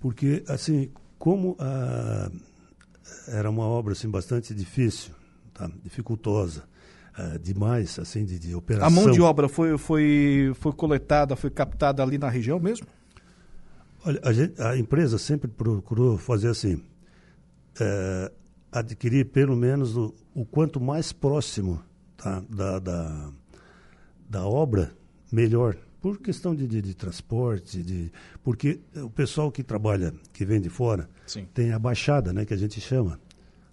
Porque, 0.00 0.42
assim, 0.48 0.90
como 1.18 1.56
a, 1.58 2.30
era 3.28 3.50
uma 3.50 3.64
obra 3.64 3.92
assim, 3.92 4.08
bastante 4.08 4.54
difícil, 4.54 5.12
tá? 5.52 5.70
dificultosa, 5.82 6.64
uh, 7.18 7.38
demais, 7.38 7.98
assim, 7.98 8.24
de, 8.24 8.38
de 8.38 8.54
operação. 8.54 8.88
A 8.88 8.90
mão 8.90 9.10
de 9.10 9.20
obra 9.20 9.48
foi, 9.48 9.76
foi, 9.76 10.52
foi 10.54 10.72
coletada, 10.72 11.36
foi 11.36 11.50
captada 11.50 12.02
ali 12.02 12.18
na 12.18 12.28
região 12.28 12.58
mesmo? 12.58 12.86
Olha, 14.04 14.20
a, 14.24 14.32
gente, 14.32 14.60
a 14.60 14.76
empresa 14.76 15.16
sempre 15.16 15.48
procurou 15.48 16.18
fazer 16.18 16.48
assim, 16.48 16.82
é, 17.80 18.32
adquirir 18.70 19.26
pelo 19.26 19.56
menos 19.56 19.96
o, 19.96 20.12
o 20.34 20.44
quanto 20.44 20.80
mais 20.80 21.12
próximo 21.12 21.80
tá, 22.16 22.42
da, 22.48 22.78
da, 22.78 23.32
da, 24.28 24.46
obra, 24.46 24.92
melhor. 25.30 25.76
Por 26.00 26.18
questão 26.18 26.52
de, 26.52 26.66
de, 26.66 26.82
de, 26.82 26.94
transporte, 26.94 27.80
de, 27.80 28.10
porque 28.42 28.80
o 28.96 29.08
pessoal 29.10 29.52
que 29.52 29.62
trabalha, 29.62 30.12
que 30.32 30.44
vem 30.44 30.60
de 30.60 30.68
fora, 30.68 31.08
Sim. 31.26 31.46
tem 31.54 31.72
a 31.72 31.78
baixada, 31.78 32.32
né, 32.32 32.44
que 32.44 32.52
a 32.52 32.56
gente 32.56 32.80
chama. 32.80 33.20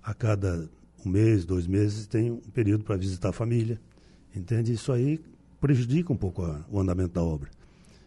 A 0.04 0.14
cada 0.14 0.70
um 1.04 1.10
mês, 1.10 1.44
dois 1.44 1.66
meses, 1.66 2.06
tem 2.06 2.30
um 2.30 2.38
período 2.38 2.84
para 2.84 2.96
visitar 2.98 3.30
a 3.30 3.34
família. 3.34 3.82
Entende? 4.36 4.74
Isso 4.74 4.92
aí 4.92 5.20
prejudica 5.60 6.14
um 6.14 6.18
pouco 6.18 6.44
a, 6.44 6.64
o 6.70 6.80
andamento 6.80 7.14
da 7.14 7.24
obra. 7.24 7.50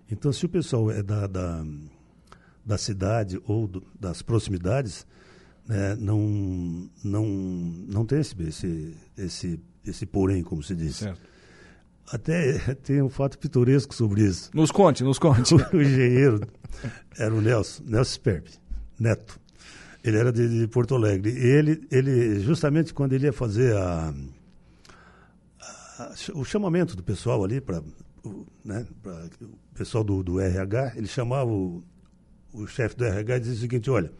Então, 0.09 0.33
se 0.33 0.47
o 0.47 0.49
pessoal 0.49 0.91
é 0.91 1.02
da, 1.02 1.26
da 1.26 1.64
da 2.64 2.78
cidade 2.78 3.40
ou 3.47 3.66
do, 3.66 3.83
das 3.99 4.23
proximidades 4.23 5.07
né, 5.66 5.97
não, 5.99 6.90
não, 7.04 7.26
não 7.26 8.04
tem 8.04 8.21
esse, 8.21 8.35
esse, 8.42 8.97
esse, 9.16 9.61
esse 9.87 10.07
porém, 10.07 10.42
como 10.42 10.62
se 10.62 10.75
diz. 10.75 10.97
Certo. 10.97 11.21
Até 12.11 12.75
tem 12.83 13.02
um 13.02 13.09
fato 13.09 13.38
pitoresco 13.38 13.95
sobre 13.95 14.23
isso. 14.23 14.50
Nos 14.54 14.71
conte, 14.71 15.04
nos 15.04 15.19
conte. 15.19 15.54
O, 15.54 15.59
o 15.76 15.83
engenheiro 15.83 16.40
era 17.19 17.33
o 17.33 17.40
Nelson, 17.40 17.83
Nelson 17.87 18.12
Sperp, 18.12 18.47
neto. 18.99 19.40
Ele 20.04 20.16
era 20.16 20.33
de, 20.33 20.49
de, 20.49 20.66
Porto 20.66 20.97
Alegre. 20.97 21.31
E 21.31 21.47
ele, 21.47 21.87
ele, 21.90 22.40
justamente 22.40 22.92
quando 22.92 23.12
ele 23.12 23.26
ia 23.26 23.33
fazer 23.33 23.76
a, 23.76 24.12
a 25.99 26.14
o 26.35 26.45
chamamento 26.45 26.97
do 26.97 27.04
pessoal 27.04 27.45
ali 27.45 27.61
para 27.61 27.81
né, 28.64 28.85
o 29.40 29.75
pessoal 29.75 30.02
do, 30.02 30.25
do 30.25 30.40
RH, 30.40 30.95
ele 30.97 31.07
chamava 31.07 31.49
o, 31.49 31.85
o 32.53 32.67
chefe 32.67 32.97
do 32.97 33.05
RH 33.05 33.39
dizia 33.39 33.55
o 33.55 33.61
seguinte, 33.61 33.91
olha, 33.91 34.11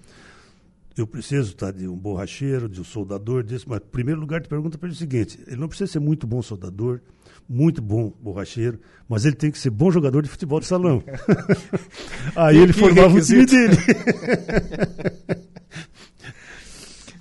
eu 0.97 1.07
preciso 1.07 1.55
tá, 1.55 1.71
de 1.71 1.89
um 1.89 1.97
borracheiro, 1.97 2.69
de 2.69 2.81
um 2.81 2.85
soldador, 2.85 3.43
disso, 3.43 3.67
mas 3.69 3.79
em 3.79 3.91
primeiro 3.91 4.21
lugar 4.21 4.41
te 4.41 4.49
pergunta 4.49 4.77
para 4.77 4.89
ele 4.89 4.95
o 4.95 4.99
seguinte, 4.99 5.39
ele 5.47 5.57
não 5.57 5.69
precisa 5.69 5.91
ser 5.91 5.99
muito 6.01 6.27
bom 6.27 6.43
soldador, 6.43 7.01
muito 7.49 7.83
bom 7.83 8.13
borracheiro, 8.21 8.79
mas 9.09 9.25
ele 9.25 9.37
tem 9.37 9.51
que 9.51 9.59
ser 9.59 9.71
bom 9.71 9.91
jogador 9.91 10.23
de 10.23 10.29
futebol 10.29 10.61
de 10.61 10.67
salão. 10.67 11.03
Aí 12.37 12.57
ele 12.57 12.73
formava 12.73 13.09
requisito? 13.09 13.43
o 13.43 13.47
time 13.47 13.69
dele. 13.69 13.83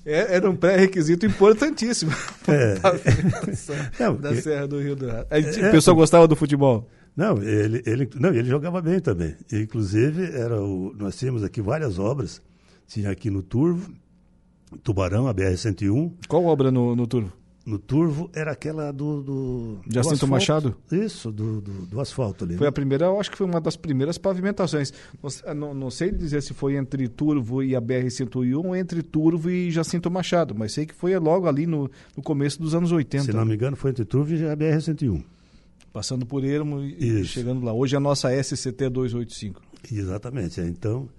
É, 0.03 0.35
era 0.35 0.49
um 0.49 0.55
pré-requisito 0.55 1.25
importantíssimo 1.27 2.11
é. 2.47 2.75
da, 3.99 4.11
da 4.11 4.35
Serra 4.35 4.67
do 4.67 4.79
Rio 4.79 4.95
do 4.95 5.07
Rato. 5.07 5.27
É, 5.29 5.39
o 5.39 5.71
pessoal 5.71 5.95
gostava 5.95 6.27
do 6.27 6.35
futebol? 6.35 6.89
Não, 7.15 7.41
ele, 7.41 7.83
ele, 7.85 8.09
não, 8.15 8.29
ele 8.29 8.47
jogava 8.47 8.81
bem 8.81 8.99
também. 8.99 9.35
Inclusive, 9.51 10.23
era 10.31 10.61
o, 10.61 10.93
nós 10.97 11.17
tínhamos 11.17 11.43
aqui 11.43 11.61
várias 11.61 11.99
obras. 11.99 12.41
Tinha 12.87 13.09
aqui 13.09 13.29
no 13.29 13.41
Turvo, 13.41 13.91
Tubarão, 14.83 15.27
a 15.27 15.33
BR-101. 15.33 16.13
Qual 16.27 16.45
obra 16.45 16.71
no, 16.71 16.95
no 16.95 17.07
Turvo? 17.07 17.31
No 17.63 17.77
Turvo 17.77 18.29
era 18.33 18.51
aquela 18.51 18.91
do. 18.91 19.21
do 19.21 19.79
Jacinto 19.87 20.25
do 20.25 20.27
Machado? 20.27 20.75
Isso, 20.91 21.31
do, 21.31 21.61
do, 21.61 21.71
do, 21.85 22.01
asfalto 22.01 22.43
ali. 22.43 22.57
Foi 22.57 22.65
né? 22.65 22.69
a 22.69 22.71
primeira, 22.71 23.05
eu 23.05 23.19
acho 23.19 23.29
que 23.29 23.37
foi 23.37 23.45
uma 23.45 23.61
das 23.61 23.77
primeiras 23.77 24.17
pavimentações. 24.17 24.91
Não, 25.21 25.53
não, 25.53 25.73
não 25.73 25.91
sei 25.91 26.11
dizer 26.11 26.41
se 26.41 26.55
foi 26.55 26.75
entre 26.75 27.07
Turvo 27.07 27.61
e 27.61 27.75
a 27.75 27.81
BR-101 27.81 28.65
ou 28.65 28.75
entre 28.75 29.03
Turvo 29.03 29.51
e 29.51 29.69
Jacinto 29.69 30.09
Machado, 30.09 30.55
mas 30.57 30.73
sei 30.73 30.87
que 30.87 30.95
foi 30.95 31.15
logo 31.19 31.47
ali 31.47 31.67
no, 31.67 31.89
no 32.17 32.23
começo 32.23 32.59
dos 32.59 32.73
anos 32.73 32.91
80. 32.91 33.25
Se 33.25 33.33
não 33.33 33.45
me 33.45 33.53
engano, 33.53 33.77
foi 33.77 33.91
entre 33.91 34.05
Turvo 34.05 34.33
e 34.33 34.43
a 34.49 34.57
BR-101. 34.57 35.23
Passando 35.93 36.25
por 36.25 36.43
Ermo 36.43 36.81
e 36.81 37.21
Isso. 37.21 37.33
chegando 37.33 37.65
lá. 37.65 37.73
Hoje 37.73 37.95
é 37.95 37.97
a 37.97 37.99
nossa 37.99 38.29
SCT 38.31 38.89
285. 38.89 39.61
Exatamente. 39.91 40.61
É. 40.61 40.65
Então, 40.65 41.09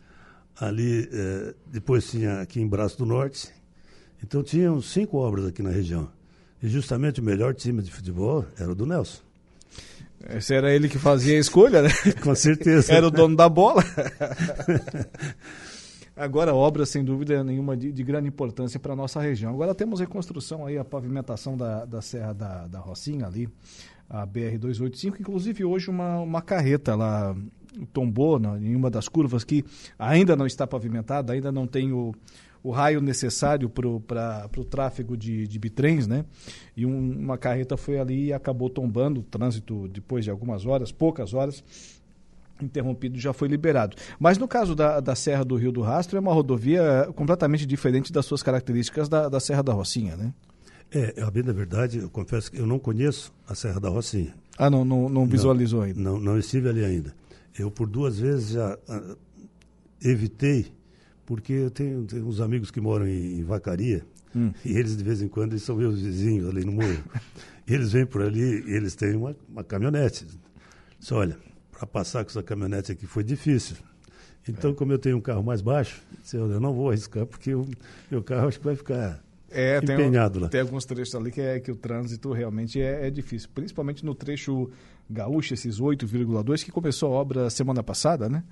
ali, 0.59 1.09
é, 1.13 1.55
depois 1.67 2.11
tinha 2.11 2.41
aqui 2.41 2.61
em 2.61 2.67
Braço 2.67 2.97
do 2.97 3.05
Norte. 3.05 3.51
Então, 4.23 4.43
tinham 4.43 4.81
cinco 4.81 5.19
obras 5.19 5.47
aqui 5.47 5.63
na 5.63 5.71
região. 5.71 6.09
E 6.63 6.69
justamente 6.69 7.21
o 7.21 7.25
melhor 7.25 7.55
time 7.55 7.83
de 7.83 7.91
futebol 7.91 8.47
era 8.59 8.71
o 8.71 8.75
do 8.75 8.87
Nelson. 8.87 9.21
Esse 10.31 10.55
era 10.55 10.73
ele 10.73 10.89
que 10.89 10.99
fazia 10.99 11.37
a 11.37 11.41
escolha, 11.41 11.83
né? 11.83 11.91
Com 12.23 12.35
certeza. 12.35 12.93
era 12.93 13.07
o 13.07 13.11
dono 13.11 13.37
da 13.37 13.49
bola. 13.49 13.83
Agora, 16.15 16.55
obra, 16.55 16.87
sem 16.87 17.03
dúvida 17.03 17.43
nenhuma, 17.43 17.77
de, 17.77 17.91
de 17.91 18.05
grande 18.05 18.29
importância 18.29 18.79
para 18.79 18.93
a 18.93 18.97
nossa 18.97 19.21
região. 19.21 19.53
Agora 19.53 19.75
temos 19.75 19.99
reconstrução 19.99 20.65
aí, 20.65 20.79
a 20.79 20.85
pavimentação 20.85 21.57
da, 21.57 21.85
da 21.85 22.01
Serra 22.01 22.33
da, 22.33 22.69
da 22.69 22.79
Rocinha 22.79 23.27
ali, 23.27 23.49
a 24.13 24.27
BR-285, 24.27 25.21
inclusive 25.21 25.65
hoje 25.65 25.89
uma, 25.89 26.19
uma 26.21 26.43
carreta 26.43 26.95
lá 26.95 27.35
tombou 27.95 28.39
na, 28.39 28.59
em 28.59 28.77
uma 28.77 28.91
das 28.91 29.09
curvas 29.09 29.43
que 29.43 29.65
ainda 29.99 30.37
não 30.37 30.47
está 30.47 30.67
pavimentada, 30.67 31.33
ainda 31.33 31.51
não 31.51 31.67
tem 31.67 31.93
o, 31.93 32.15
o 32.63 32.71
raio 32.71 33.01
necessário 33.01 33.71
para 33.71 34.51
o 34.59 34.65
tráfego 34.65 35.17
de, 35.17 35.49
de 35.49 35.59
bitrens, 35.59 36.07
né? 36.07 36.27
E 36.77 36.85
um, 36.85 37.21
uma 37.21 37.39
carreta 37.39 37.75
foi 37.79 37.99
ali 37.99 38.27
e 38.27 38.33
acabou 38.35 38.69
tombando, 38.69 39.21
o 39.21 39.23
trânsito 39.23 39.89
depois 39.89 40.25
de 40.25 40.31
algumas 40.31 40.67
horas, 40.67 40.93
poucas 40.93 41.33
horas, 41.33 41.65
interrompido 42.61 43.19
já 43.19 43.33
foi 43.33 43.49
liberado. 43.49 43.97
Mas 44.21 44.37
no 44.37 44.47
caso 44.47 44.75
da, 44.75 45.01
da 45.01 45.15
Serra 45.15 45.43
do 45.43 45.57
Rio 45.57 45.73
do 45.73 45.81
Rastro, 45.81 46.19
é 46.19 46.21
uma 46.21 46.35
rodovia 46.35 47.09
completamente 47.17 47.65
diferente 47.65 48.13
das 48.13 48.27
suas 48.27 48.43
características 48.43 49.09
da, 49.09 49.31
da 49.31 49.41
Serra 49.41 49.63
da 49.63 49.73
Rocinha, 49.73 50.17
né? 50.17 50.35
É, 50.95 51.23
a 51.23 51.31
bem 51.31 51.43
da 51.43 51.53
verdade, 51.53 51.99
eu 51.99 52.11
confesso 52.11 52.51
que 52.51 52.59
eu 52.59 52.67
não 52.67 52.79
conheço 52.79 53.33
a 53.49 53.55
Serra 53.55 53.81
da 53.81 53.89
Rocinha. 53.89 54.35
Ah, 54.59 54.69
não, 54.69 54.85
não, 54.85 55.09
não 55.09 55.27
visualizou 55.27 55.81
não, 55.81 55.87
ainda? 55.87 56.01
Não, 56.01 56.21
não 56.21 56.39
estive 56.39 56.69
ali 56.69 56.85
ainda. 56.85 57.15
Eu, 57.59 57.71
por 57.71 57.89
duas 57.89 58.19
vezes, 58.19 58.51
já 58.51 58.75
uh, 58.89 59.17
evitei, 60.03 60.71
porque 61.25 61.53
eu 61.55 61.71
tenho, 61.71 62.05
tenho 62.05 62.27
uns 62.27 62.41
amigos 62.41 62.71
que 62.71 62.81
moram 62.81 63.07
em, 63.07 63.39
em 63.39 63.43
Vacaria, 63.43 64.05
hum. 64.37 64.53
e 64.63 64.77
eles, 64.77 64.95
de 64.95 65.03
vez 65.03 65.23
em 65.23 65.29
quando, 65.29 65.53
eles 65.53 65.63
são 65.63 65.77
meus 65.77 66.01
vizinhos 66.01 66.47
ali 66.49 66.63
no 66.63 66.73
morro. 66.73 67.03
eles 67.67 67.93
vêm 67.93 68.05
por 68.05 68.21
ali 68.21 68.41
e 68.41 68.75
eles 68.75 68.95
têm 68.95 69.17
uma, 69.17 69.35
uma 69.49 69.65
caminhonete. 69.65 70.27
Disse, 70.99 71.15
olha, 71.15 71.39
para 71.71 71.87
passar 71.87 72.23
com 72.23 72.31
essa 72.31 72.43
caminhonete 72.43 72.93
aqui 72.93 73.07
foi 73.07 73.25
difícil. 73.25 73.77
Então, 74.47 74.73
é. 74.73 74.75
como 74.75 74.93
eu 74.93 74.99
tenho 74.99 75.17
um 75.17 75.21
carro 75.23 75.43
mais 75.43 75.63
baixo, 75.63 76.03
eu 76.35 76.61
não 76.61 76.75
vou 76.75 76.91
arriscar, 76.91 77.25
porque 77.25 77.55
o 77.55 77.67
meu 78.11 78.23
carro 78.23 78.49
acho 78.49 78.59
que 78.59 78.65
vai 78.65 78.77
ficar 78.77 79.23
é, 79.53 79.79
empenhado 79.79 80.35
tem, 80.35 80.43
lá. 80.43 80.49
Tem 80.49 80.61
alguns 80.61 80.85
trechos 80.85 81.15
ali 81.15 81.31
que, 81.31 81.41
é, 81.41 81.61
que 81.61 81.71
o 81.71 81.77
trânsito 81.77 82.33
realmente 82.33 82.81
é, 82.81 83.07
é 83.07 83.11
difícil, 83.11 83.49
principalmente 83.55 84.05
no 84.05 84.15
trecho 84.15 84.71
gaúcho, 85.09 85.55
esses 85.55 85.81
8,2, 85.81 86.65
que 86.65 86.73
começou 86.73 87.15
a 87.15 87.17
obra 87.19 87.51
semana 87.51 87.83
passada, 87.83 88.29
né? 88.29 88.43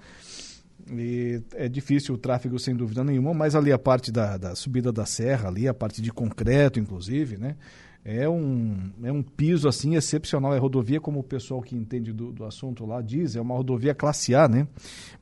E 0.90 1.42
é 1.54 1.68
difícil 1.68 2.14
o 2.14 2.18
tráfego, 2.18 2.58
sem 2.58 2.74
dúvida 2.74 3.04
nenhuma, 3.04 3.34
mas 3.34 3.54
ali 3.54 3.72
a 3.72 3.78
parte 3.78 4.10
da, 4.10 4.36
da 4.36 4.54
subida 4.54 4.90
da 4.90 5.06
serra, 5.06 5.48
ali, 5.48 5.68
a 5.68 5.74
parte 5.74 6.00
de 6.00 6.10
concreto, 6.10 6.80
inclusive, 6.80 7.36
né? 7.36 7.56
É 8.04 8.26
um, 8.28 8.90
é 9.02 9.12
um 9.12 9.22
piso 9.22 9.68
assim 9.68 9.94
excepcional. 9.94 10.54
É 10.54 10.58
rodovia, 10.58 11.00
como 11.00 11.20
o 11.20 11.22
pessoal 11.22 11.60
que 11.60 11.76
entende 11.76 12.12
do, 12.12 12.32
do 12.32 12.44
assunto 12.44 12.86
lá 12.86 13.02
diz, 13.02 13.36
é 13.36 13.40
uma 13.40 13.54
rodovia 13.54 13.94
classe 13.94 14.34
A, 14.34 14.48
né? 14.48 14.66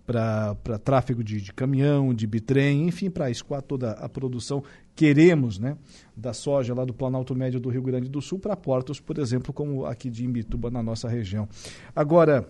Para 0.06 0.54
tráfego 0.84 1.22
de, 1.24 1.40
de, 1.40 1.52
caminhão, 1.52 2.14
de 2.14 2.26
bitrem, 2.26 2.86
enfim, 2.86 3.10
para 3.10 3.30
escoar 3.30 3.62
toda 3.62 3.92
a 3.92 4.08
produção. 4.08 4.62
Queremos, 4.94 5.58
né? 5.58 5.76
Da 6.16 6.32
soja 6.32 6.72
lá 6.72 6.84
do 6.84 6.94
Planalto 6.94 7.34
Médio 7.34 7.58
do 7.58 7.68
Rio 7.68 7.82
Grande 7.82 8.08
do 8.08 8.22
Sul 8.22 8.38
para 8.38 8.56
portos, 8.56 9.00
por 9.00 9.18
exemplo, 9.18 9.52
como 9.52 9.84
aqui 9.84 10.08
de 10.08 10.24
Imbituba, 10.24 10.70
na 10.70 10.82
nossa 10.82 11.08
região. 11.08 11.48
Agora. 11.94 12.48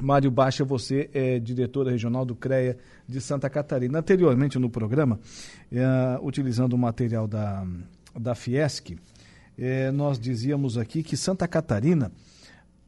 Mário 0.00 0.30
Baixa, 0.30 0.64
você 0.64 1.10
é 1.12 1.36
diretora 1.40 1.90
regional 1.90 2.24
do 2.24 2.36
CREA 2.36 2.76
de 3.08 3.20
Santa 3.20 3.50
Catarina. 3.50 3.98
Anteriormente 3.98 4.56
no 4.56 4.70
programa, 4.70 5.18
é, 5.72 5.84
utilizando 6.22 6.74
o 6.74 6.78
material 6.78 7.26
da, 7.26 7.66
da 8.16 8.36
Fiesc, 8.36 8.96
é, 9.58 9.90
nós 9.90 10.18
dizíamos 10.18 10.76
aqui 10.76 11.02
que 11.02 11.16
Santa 11.16 11.46
Catarina 11.46 12.10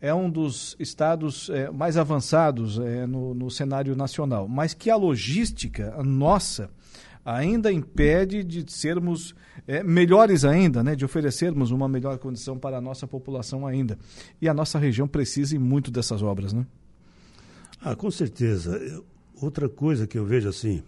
é 0.00 0.12
um 0.12 0.29
dos 0.29 0.76
estados 0.79 1.48
é, 1.50 1.70
mais 1.70 1.96
avançados 1.96 2.79
é, 2.79 3.07
no, 3.07 3.35
no, 3.35 3.50
cenário 3.50 3.96
nacional, 3.96 4.46
mas 4.46 4.74
que 4.74 4.90
a 4.90 4.96
logística 4.96 6.02
nossa 6.02 6.70
ainda 7.24 7.72
impede 7.72 8.44
de 8.44 8.70
sermos 8.70 9.35
é, 9.66 9.83
melhores 9.83 10.44
ainda, 10.44 10.83
né, 10.85 10.94
de 10.94 11.05
oferecermos 11.05 11.70
uma 11.70 11.88
melhor 11.88 12.18
condição 12.18 12.57
para 12.57 12.79
a 12.79 12.81
nossa 12.81 13.07
população 13.07 13.66
ainda. 13.66 13.98
E 14.40 14.48
a 14.48 14.55
nossa 14.55 14.79
região 14.79 15.09
precisa 15.09 15.59
muito 15.59 15.90
dessas 15.90 16.22
obras, 16.22 16.52
né? 16.52 16.64
Ah, 17.81 17.96
com 17.96 18.11
certeza. 18.11 19.02
Outra 19.40 19.68
coisa 19.68 20.07
que 20.07 20.16
eu 20.16 20.24
vejo 20.24 20.48
assim, 20.48 20.83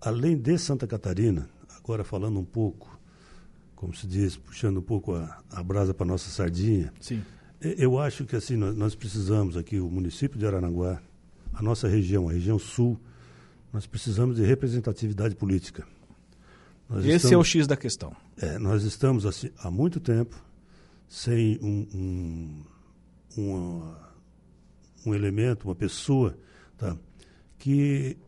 além 0.00 0.36
de 0.36 0.58
Santa 0.58 0.86
Catarina, 0.86 1.48
agora 1.78 2.04
falando 2.04 2.38
um 2.38 2.44
pouco 2.44 2.99
como 3.80 3.94
se 3.94 4.06
diz, 4.06 4.36
puxando 4.36 4.76
um 4.76 4.82
pouco 4.82 5.14
a, 5.14 5.42
a 5.50 5.62
brasa 5.62 5.94
para 5.94 6.04
nossa 6.04 6.28
sardinha. 6.28 6.92
Sim. 7.00 7.22
Eu 7.62 7.98
acho 7.98 8.26
que 8.26 8.36
assim 8.36 8.54
nós, 8.54 8.76
nós, 8.76 8.94
precisamos 8.94 9.56
aqui 9.56 9.80
o 9.80 9.88
município 9.88 10.38
de 10.38 10.44
Aranaguá, 10.44 11.00
a 11.54 11.62
nossa 11.62 11.88
região, 11.88 12.28
a 12.28 12.32
região 12.32 12.58
sul, 12.58 13.00
nós 13.72 13.86
precisamos 13.86 14.36
de 14.36 14.44
representatividade 14.44 15.34
política. 15.34 15.86
Nós 16.90 17.06
Esse 17.06 17.16
estamos, 17.16 17.32
é 17.32 17.36
o 17.38 17.42
X 17.42 17.66
da 17.66 17.74
questão. 17.74 18.14
É, 18.36 18.58
nós 18.58 18.82
estamos 18.82 19.24
assim, 19.24 19.48
há 19.56 19.70
muito 19.70 19.98
tempo 19.98 20.36
sem 21.08 21.58
um, 21.62 21.86
um, 21.94 22.62
uma, 23.34 23.98
um 25.06 25.14
elemento, 25.14 25.66
uma 25.66 25.74
pessoa, 25.74 26.36
tá, 26.76 26.94
que 27.58 28.18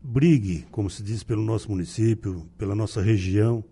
brigue, 0.00 0.66
como 0.70 0.88
se 0.88 1.02
diz, 1.02 1.22
pelo 1.22 1.42
nosso 1.42 1.70
município, 1.70 2.48
pela 2.56 2.74
nossa 2.74 3.02
região, 3.02 3.62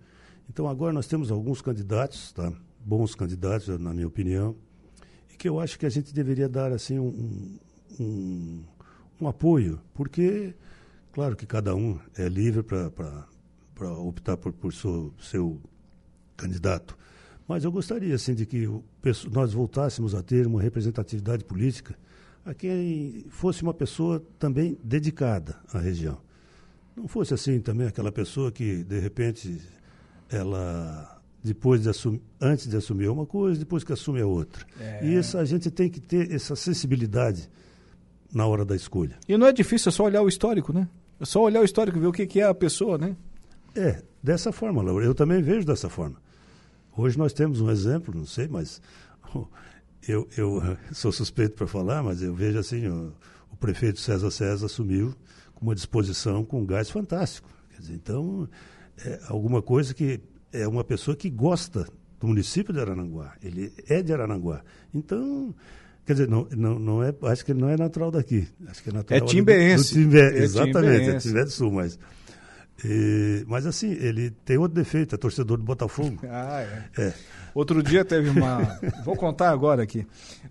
então 0.50 0.66
agora 0.66 0.92
nós 0.92 1.06
temos 1.06 1.30
alguns 1.30 1.62
candidatos, 1.62 2.32
tá? 2.32 2.52
bons 2.80 3.14
candidatos, 3.14 3.68
na 3.78 3.94
minha 3.94 4.08
opinião, 4.08 4.56
e 5.32 5.36
que 5.36 5.48
eu 5.48 5.60
acho 5.60 5.78
que 5.78 5.86
a 5.86 5.88
gente 5.88 6.12
deveria 6.12 6.48
dar 6.48 6.72
assim 6.72 6.98
um, 6.98 7.56
um, 8.00 8.64
um 9.20 9.28
apoio, 9.28 9.80
porque, 9.94 10.52
claro 11.12 11.36
que 11.36 11.46
cada 11.46 11.72
um 11.76 12.00
é 12.18 12.28
livre 12.28 12.64
para 12.64 13.92
optar 13.92 14.36
por, 14.36 14.52
por 14.52 14.72
seu, 14.72 15.14
seu 15.20 15.60
candidato, 16.36 16.98
mas 17.46 17.62
eu 17.62 17.70
gostaria 17.70 18.12
assim 18.12 18.34
de 18.34 18.44
que 18.44 18.68
nós 19.30 19.52
voltássemos 19.52 20.16
a 20.16 20.22
ter 20.22 20.48
uma 20.48 20.60
representatividade 20.60 21.44
política 21.44 21.96
a 22.44 22.52
quem 22.52 23.24
fosse 23.28 23.62
uma 23.62 23.72
pessoa 23.72 24.20
também 24.36 24.76
dedicada 24.82 25.60
à 25.72 25.78
região. 25.78 26.18
Não 26.96 27.06
fosse 27.06 27.34
assim 27.34 27.60
também 27.60 27.86
aquela 27.86 28.10
pessoa 28.10 28.50
que, 28.50 28.82
de 28.82 28.98
repente, 28.98 29.60
ela 30.30 31.20
depois 31.42 31.82
de 31.82 31.88
assumir, 31.88 32.22
antes 32.40 32.68
de 32.68 32.76
assumir 32.76 33.08
uma 33.08 33.24
coisa, 33.24 33.58
depois 33.58 33.82
que 33.82 33.92
assume 33.92 34.20
a 34.20 34.26
outra. 34.26 34.64
É. 34.78 35.06
E 35.06 35.14
isso 35.14 35.38
a 35.38 35.44
gente 35.44 35.70
tem 35.70 35.88
que 35.88 36.00
ter 36.00 36.32
essa 36.32 36.54
sensibilidade 36.54 37.50
na 38.32 38.46
hora 38.46 38.64
da 38.64 38.76
escolha. 38.76 39.16
E 39.28 39.36
não 39.36 39.46
é 39.46 39.52
difícil, 39.52 39.88
é 39.88 39.92
só 39.92 40.04
olhar 40.04 40.22
o 40.22 40.28
histórico, 40.28 40.72
né? 40.72 40.88
É 41.18 41.24
só 41.24 41.42
olhar 41.42 41.60
o 41.60 41.64
histórico 41.64 41.98
e 41.98 42.00
ver 42.00 42.06
o 42.06 42.12
que, 42.12 42.26
que 42.26 42.40
é 42.40 42.44
a 42.44 42.54
pessoa, 42.54 42.98
né? 42.98 43.16
É, 43.74 44.02
dessa 44.22 44.52
forma, 44.52 44.82
Laura. 44.82 45.04
Eu 45.04 45.14
também 45.14 45.42
vejo 45.42 45.66
dessa 45.66 45.88
forma. 45.88 46.16
Hoje 46.96 47.16
nós 47.16 47.32
temos 47.32 47.60
um 47.60 47.70
exemplo, 47.70 48.14
não 48.14 48.26
sei, 48.26 48.46
mas 48.48 48.80
eu, 50.06 50.28
eu 50.36 50.62
sou 50.92 51.10
suspeito 51.10 51.54
para 51.54 51.66
falar, 51.66 52.02
mas 52.02 52.22
eu 52.22 52.34
vejo 52.34 52.58
assim, 52.58 52.86
o, 52.86 53.12
o 53.50 53.56
prefeito 53.56 54.00
César 54.00 54.30
César 54.30 54.66
assumiu 54.66 55.14
com 55.54 55.64
uma 55.64 55.74
disposição 55.74 56.44
com 56.44 56.60
um 56.60 56.66
gás 56.66 56.90
fantástico. 56.90 57.48
Quer 57.70 57.80
dizer, 57.80 57.94
então, 57.94 58.48
é 59.04 59.20
alguma 59.28 59.62
coisa 59.62 59.94
que 59.94 60.20
é 60.52 60.66
uma 60.66 60.84
pessoa 60.84 61.16
que 61.16 61.30
gosta 61.30 61.86
do 62.18 62.26
município 62.26 62.72
de 62.72 62.80
Arananguá. 62.80 63.34
Ele 63.42 63.72
é 63.88 64.02
de 64.02 64.12
Arananguá. 64.12 64.62
Então, 64.92 65.54
quer 66.04 66.14
dizer, 66.14 66.28
não, 66.28 66.46
não, 66.50 66.78
não 66.78 67.02
é, 67.02 67.14
acho 67.24 67.44
que 67.44 67.52
ele 67.52 67.60
não 67.60 67.68
é 67.68 67.76
natural 67.76 68.10
daqui. 68.10 68.46
Acho 68.66 68.82
que 68.82 68.90
é 68.90 68.92
natural 68.92 69.22
é 69.22 69.24
timbeense. 69.24 69.94
Do, 69.94 70.00
do 70.00 70.04
Timbé, 70.04 70.38
é 70.38 70.42
exatamente, 70.42 71.10
é 71.10 71.18
Timbé 71.18 71.44
do 71.44 71.50
Sul, 71.50 71.72
mas 71.72 71.98
e, 72.84 73.44
mas 73.46 73.66
assim, 73.66 73.90
ele 73.92 74.30
tem 74.44 74.56
outro 74.56 74.74
defeito, 74.74 75.14
é 75.14 75.18
torcedor 75.18 75.58
do 75.58 75.64
Botafogo. 75.64 76.18
Ah, 76.32 76.62
é. 76.62 77.02
é. 77.02 77.14
Outro 77.52 77.82
dia 77.82 78.04
teve 78.04 78.30
uma. 78.30 78.78
vou 79.04 79.16
contar 79.16 79.50
agora 79.50 79.82
aqui. 79.82 80.06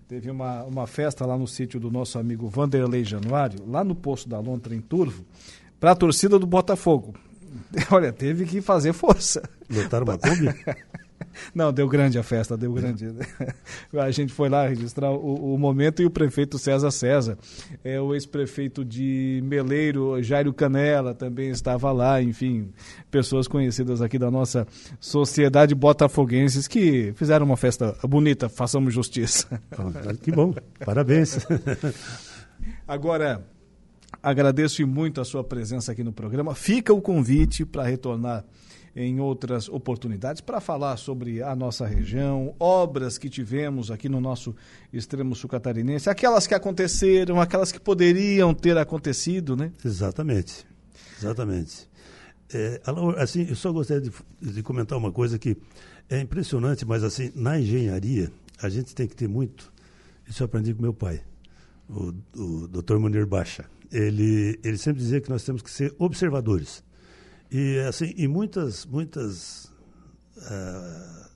Teve 0.06 0.30
uma, 0.30 0.62
uma 0.64 0.86
festa 0.86 1.24
lá 1.24 1.36
no 1.36 1.46
sítio 1.46 1.80
do 1.80 1.90
nosso 1.90 2.18
amigo 2.18 2.48
Vanderlei 2.48 3.02
Januário, 3.02 3.64
lá 3.66 3.82
no 3.82 3.94
posto 3.94 4.28
da 4.28 4.38
Lontra, 4.38 4.74
em 4.74 4.80
Turvo, 4.80 5.24
para 5.80 5.92
a 5.92 5.96
torcida 5.96 6.38
do 6.38 6.46
Botafogo. 6.46 7.14
Olha, 7.90 8.12
teve 8.12 8.44
que 8.44 8.60
fazer 8.60 8.92
força. 8.92 9.42
Lotaram 9.68 10.04
uma 10.04 10.18
Kombi? 10.18 10.48
Não, 11.54 11.72
deu 11.72 11.88
grande 11.88 12.18
a 12.18 12.22
festa, 12.22 12.56
deu 12.56 12.72
grande. 12.72 13.08
A 13.94 14.10
gente 14.10 14.32
foi 14.32 14.48
lá 14.48 14.66
registrar 14.66 15.10
o, 15.10 15.54
o 15.54 15.58
momento 15.58 16.02
e 16.02 16.04
o 16.04 16.10
prefeito 16.10 16.58
César 16.58 16.90
César, 16.90 17.38
é, 17.84 18.00
o 18.00 18.14
ex-prefeito 18.14 18.84
de 18.84 19.40
Meleiro, 19.44 20.20
Jairo 20.22 20.52
Canela, 20.52 21.14
também 21.14 21.50
estava 21.50 21.92
lá, 21.92 22.20
enfim, 22.20 22.72
pessoas 23.10 23.46
conhecidas 23.46 24.02
aqui 24.02 24.18
da 24.18 24.30
nossa 24.30 24.66
sociedade 24.98 25.74
botafoguenses 25.74 26.66
que 26.66 27.12
fizeram 27.14 27.46
uma 27.46 27.56
festa 27.56 27.96
bonita, 28.02 28.48
façamos 28.48 28.92
justiça. 28.92 29.60
Que 30.22 30.32
bom, 30.32 30.54
parabéns. 30.84 31.38
Agora, 32.86 33.42
Agradeço 34.22 34.86
muito 34.86 35.20
a 35.20 35.24
sua 35.24 35.42
presença 35.42 35.92
aqui 35.92 36.04
no 36.04 36.12
programa. 36.12 36.54
Fica 36.54 36.92
o 36.92 37.00
convite 37.00 37.64
para 37.64 37.84
retornar 37.84 38.44
em 38.94 39.20
outras 39.20 39.68
oportunidades 39.68 40.40
para 40.40 40.60
falar 40.60 40.96
sobre 40.96 41.42
a 41.42 41.54
nossa 41.54 41.86
região, 41.86 42.54
obras 42.58 43.18
que 43.18 43.30
tivemos 43.30 43.90
aqui 43.90 44.08
no 44.08 44.20
nosso 44.20 44.54
extremo 44.92 45.34
sul 45.34 45.48
catarinense, 45.48 46.10
aquelas 46.10 46.46
que 46.46 46.54
aconteceram, 46.54 47.40
aquelas 47.40 47.70
que 47.70 47.78
poderiam 47.78 48.52
ter 48.52 48.76
acontecido, 48.76 49.56
né? 49.56 49.72
Exatamente, 49.84 50.66
exatamente. 51.18 51.88
É, 52.52 52.80
assim, 53.16 53.46
eu 53.48 53.54
só 53.54 53.72
gostaria 53.72 54.02
de, 54.02 54.12
de 54.52 54.62
comentar 54.62 54.98
uma 54.98 55.12
coisa 55.12 55.38
que 55.38 55.56
é 56.08 56.20
impressionante, 56.20 56.84
mas 56.84 57.04
assim, 57.04 57.30
na 57.34 57.60
engenharia 57.60 58.30
a 58.60 58.68
gente 58.68 58.94
tem 58.94 59.06
que 59.06 59.14
ter 59.14 59.28
muito. 59.28 59.72
Isso 60.28 60.42
eu 60.42 60.46
aprendi 60.46 60.74
com 60.74 60.82
meu 60.82 60.92
pai, 60.92 61.22
o, 61.90 62.14
o 62.40 62.68
Dr. 62.68 62.98
Munir 62.98 63.26
Baixa 63.26 63.68
ele, 63.92 64.58
ele 64.62 64.78
sempre 64.78 65.02
dizia 65.02 65.20
que 65.20 65.28
nós 65.28 65.44
temos 65.44 65.62
que 65.62 65.70
ser 65.70 65.94
observadores. 65.98 66.84
E, 67.50 67.78
assim, 67.80 68.14
em 68.16 68.28
muitas, 68.28 68.86
muitas 68.86 69.64
uh, 70.36 71.28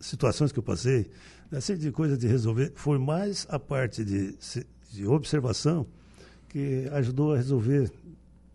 situações 0.00 0.50
que 0.50 0.58
eu 0.58 0.62
passei, 0.62 1.10
assim, 1.50 1.76
de 1.76 1.92
coisa 1.92 2.16
de 2.16 2.26
resolver, 2.26 2.72
foi 2.74 2.98
mais 2.98 3.46
a 3.50 3.58
parte 3.58 4.04
de, 4.04 4.36
de 4.90 5.06
observação 5.06 5.86
que 6.48 6.88
ajudou 6.92 7.34
a 7.34 7.36
resolver 7.36 7.92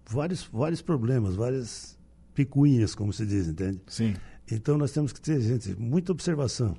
vários, 0.10 0.44
vários 0.52 0.82
problemas, 0.82 1.36
várias 1.36 1.98
picuinhas, 2.34 2.96
como 2.96 3.14
se 3.14 3.26
diz, 3.26 3.48
entende? 3.48 3.82
Sim. 3.88 4.16
Então 4.52 4.78
nós 4.78 4.92
temos 4.92 5.12
que 5.12 5.22
ter, 5.22 5.40
gente, 5.42 5.76
muita 5.76 6.12
observação 6.12 6.76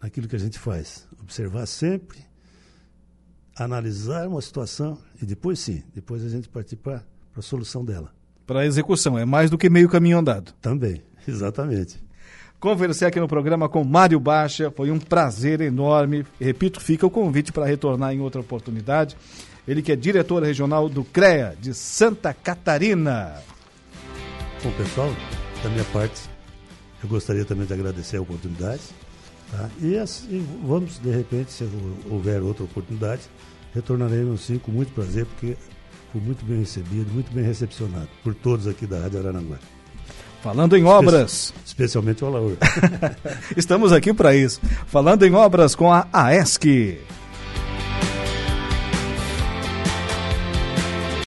naquilo 0.00 0.28
que 0.28 0.36
a 0.36 0.38
gente 0.38 0.58
faz. 0.58 1.06
Observar 1.20 1.66
sempre 1.66 2.18
analisar 3.56 4.28
uma 4.28 4.40
situação 4.40 4.98
e 5.20 5.26
depois 5.26 5.58
sim, 5.58 5.82
depois 5.94 6.24
a 6.24 6.28
gente 6.28 6.48
partir 6.48 6.76
para 6.76 7.02
a 7.36 7.42
solução 7.42 7.84
dela. 7.84 8.12
Para 8.46 8.60
a 8.60 8.66
execução, 8.66 9.18
é 9.18 9.24
mais 9.24 9.50
do 9.50 9.58
que 9.58 9.70
meio 9.70 9.88
caminho 9.88 10.18
andado. 10.18 10.52
Também, 10.60 11.02
exatamente. 11.26 12.02
Conversei 12.58 13.08
aqui 13.08 13.18
no 13.18 13.26
programa 13.26 13.68
com 13.68 13.82
Mário 13.82 14.20
Baixa, 14.20 14.70
foi 14.70 14.90
um 14.90 14.98
prazer 14.98 15.60
enorme. 15.60 16.24
Repito, 16.40 16.80
fica 16.80 17.06
o 17.06 17.10
convite 17.10 17.52
para 17.52 17.66
retornar 17.66 18.12
em 18.12 18.20
outra 18.20 18.40
oportunidade. 18.40 19.16
Ele 19.66 19.82
que 19.82 19.92
é 19.92 19.96
diretor 19.96 20.42
regional 20.42 20.88
do 20.88 21.04
CREA 21.04 21.56
de 21.60 21.74
Santa 21.74 22.32
Catarina. 22.32 23.34
Bom, 24.62 24.70
pessoal, 24.72 25.10
da 25.62 25.70
minha 25.70 25.84
parte, 25.86 26.22
eu 27.02 27.08
gostaria 27.08 27.44
também 27.44 27.66
de 27.66 27.72
agradecer 27.72 28.16
a 28.16 28.22
oportunidade 28.22 28.82
Tá? 29.52 29.68
E 29.82 29.98
assim, 29.98 30.44
vamos, 30.66 30.98
de 30.98 31.10
repente, 31.10 31.52
se 31.52 31.68
houver 32.10 32.42
outra 32.42 32.64
oportunidade, 32.64 33.20
retornaremos 33.74 34.40
sim 34.40 34.58
com 34.58 34.72
muito 34.72 34.92
prazer, 34.94 35.26
porque 35.26 35.56
fui 36.10 36.22
muito 36.22 36.42
bem 36.44 36.60
recebido, 36.60 37.12
muito 37.12 37.30
bem 37.32 37.44
recepcionado 37.44 38.08
por 38.24 38.34
todos 38.34 38.66
aqui 38.66 38.86
da 38.86 39.00
Rádio 39.00 39.18
Arananguá. 39.18 39.58
Falando 40.42 40.74
em 40.76 40.80
Espe 40.80 40.90
obras. 40.90 41.54
especialmente 41.64 42.24
o 42.24 42.26
Alaor. 42.26 42.56
Estamos 43.56 43.92
aqui 43.92 44.12
para 44.12 44.34
isso. 44.34 44.60
Falando 44.86 45.24
em 45.24 45.34
obras 45.34 45.74
com 45.74 45.92
a 45.92 46.08
AESC. 46.12 46.98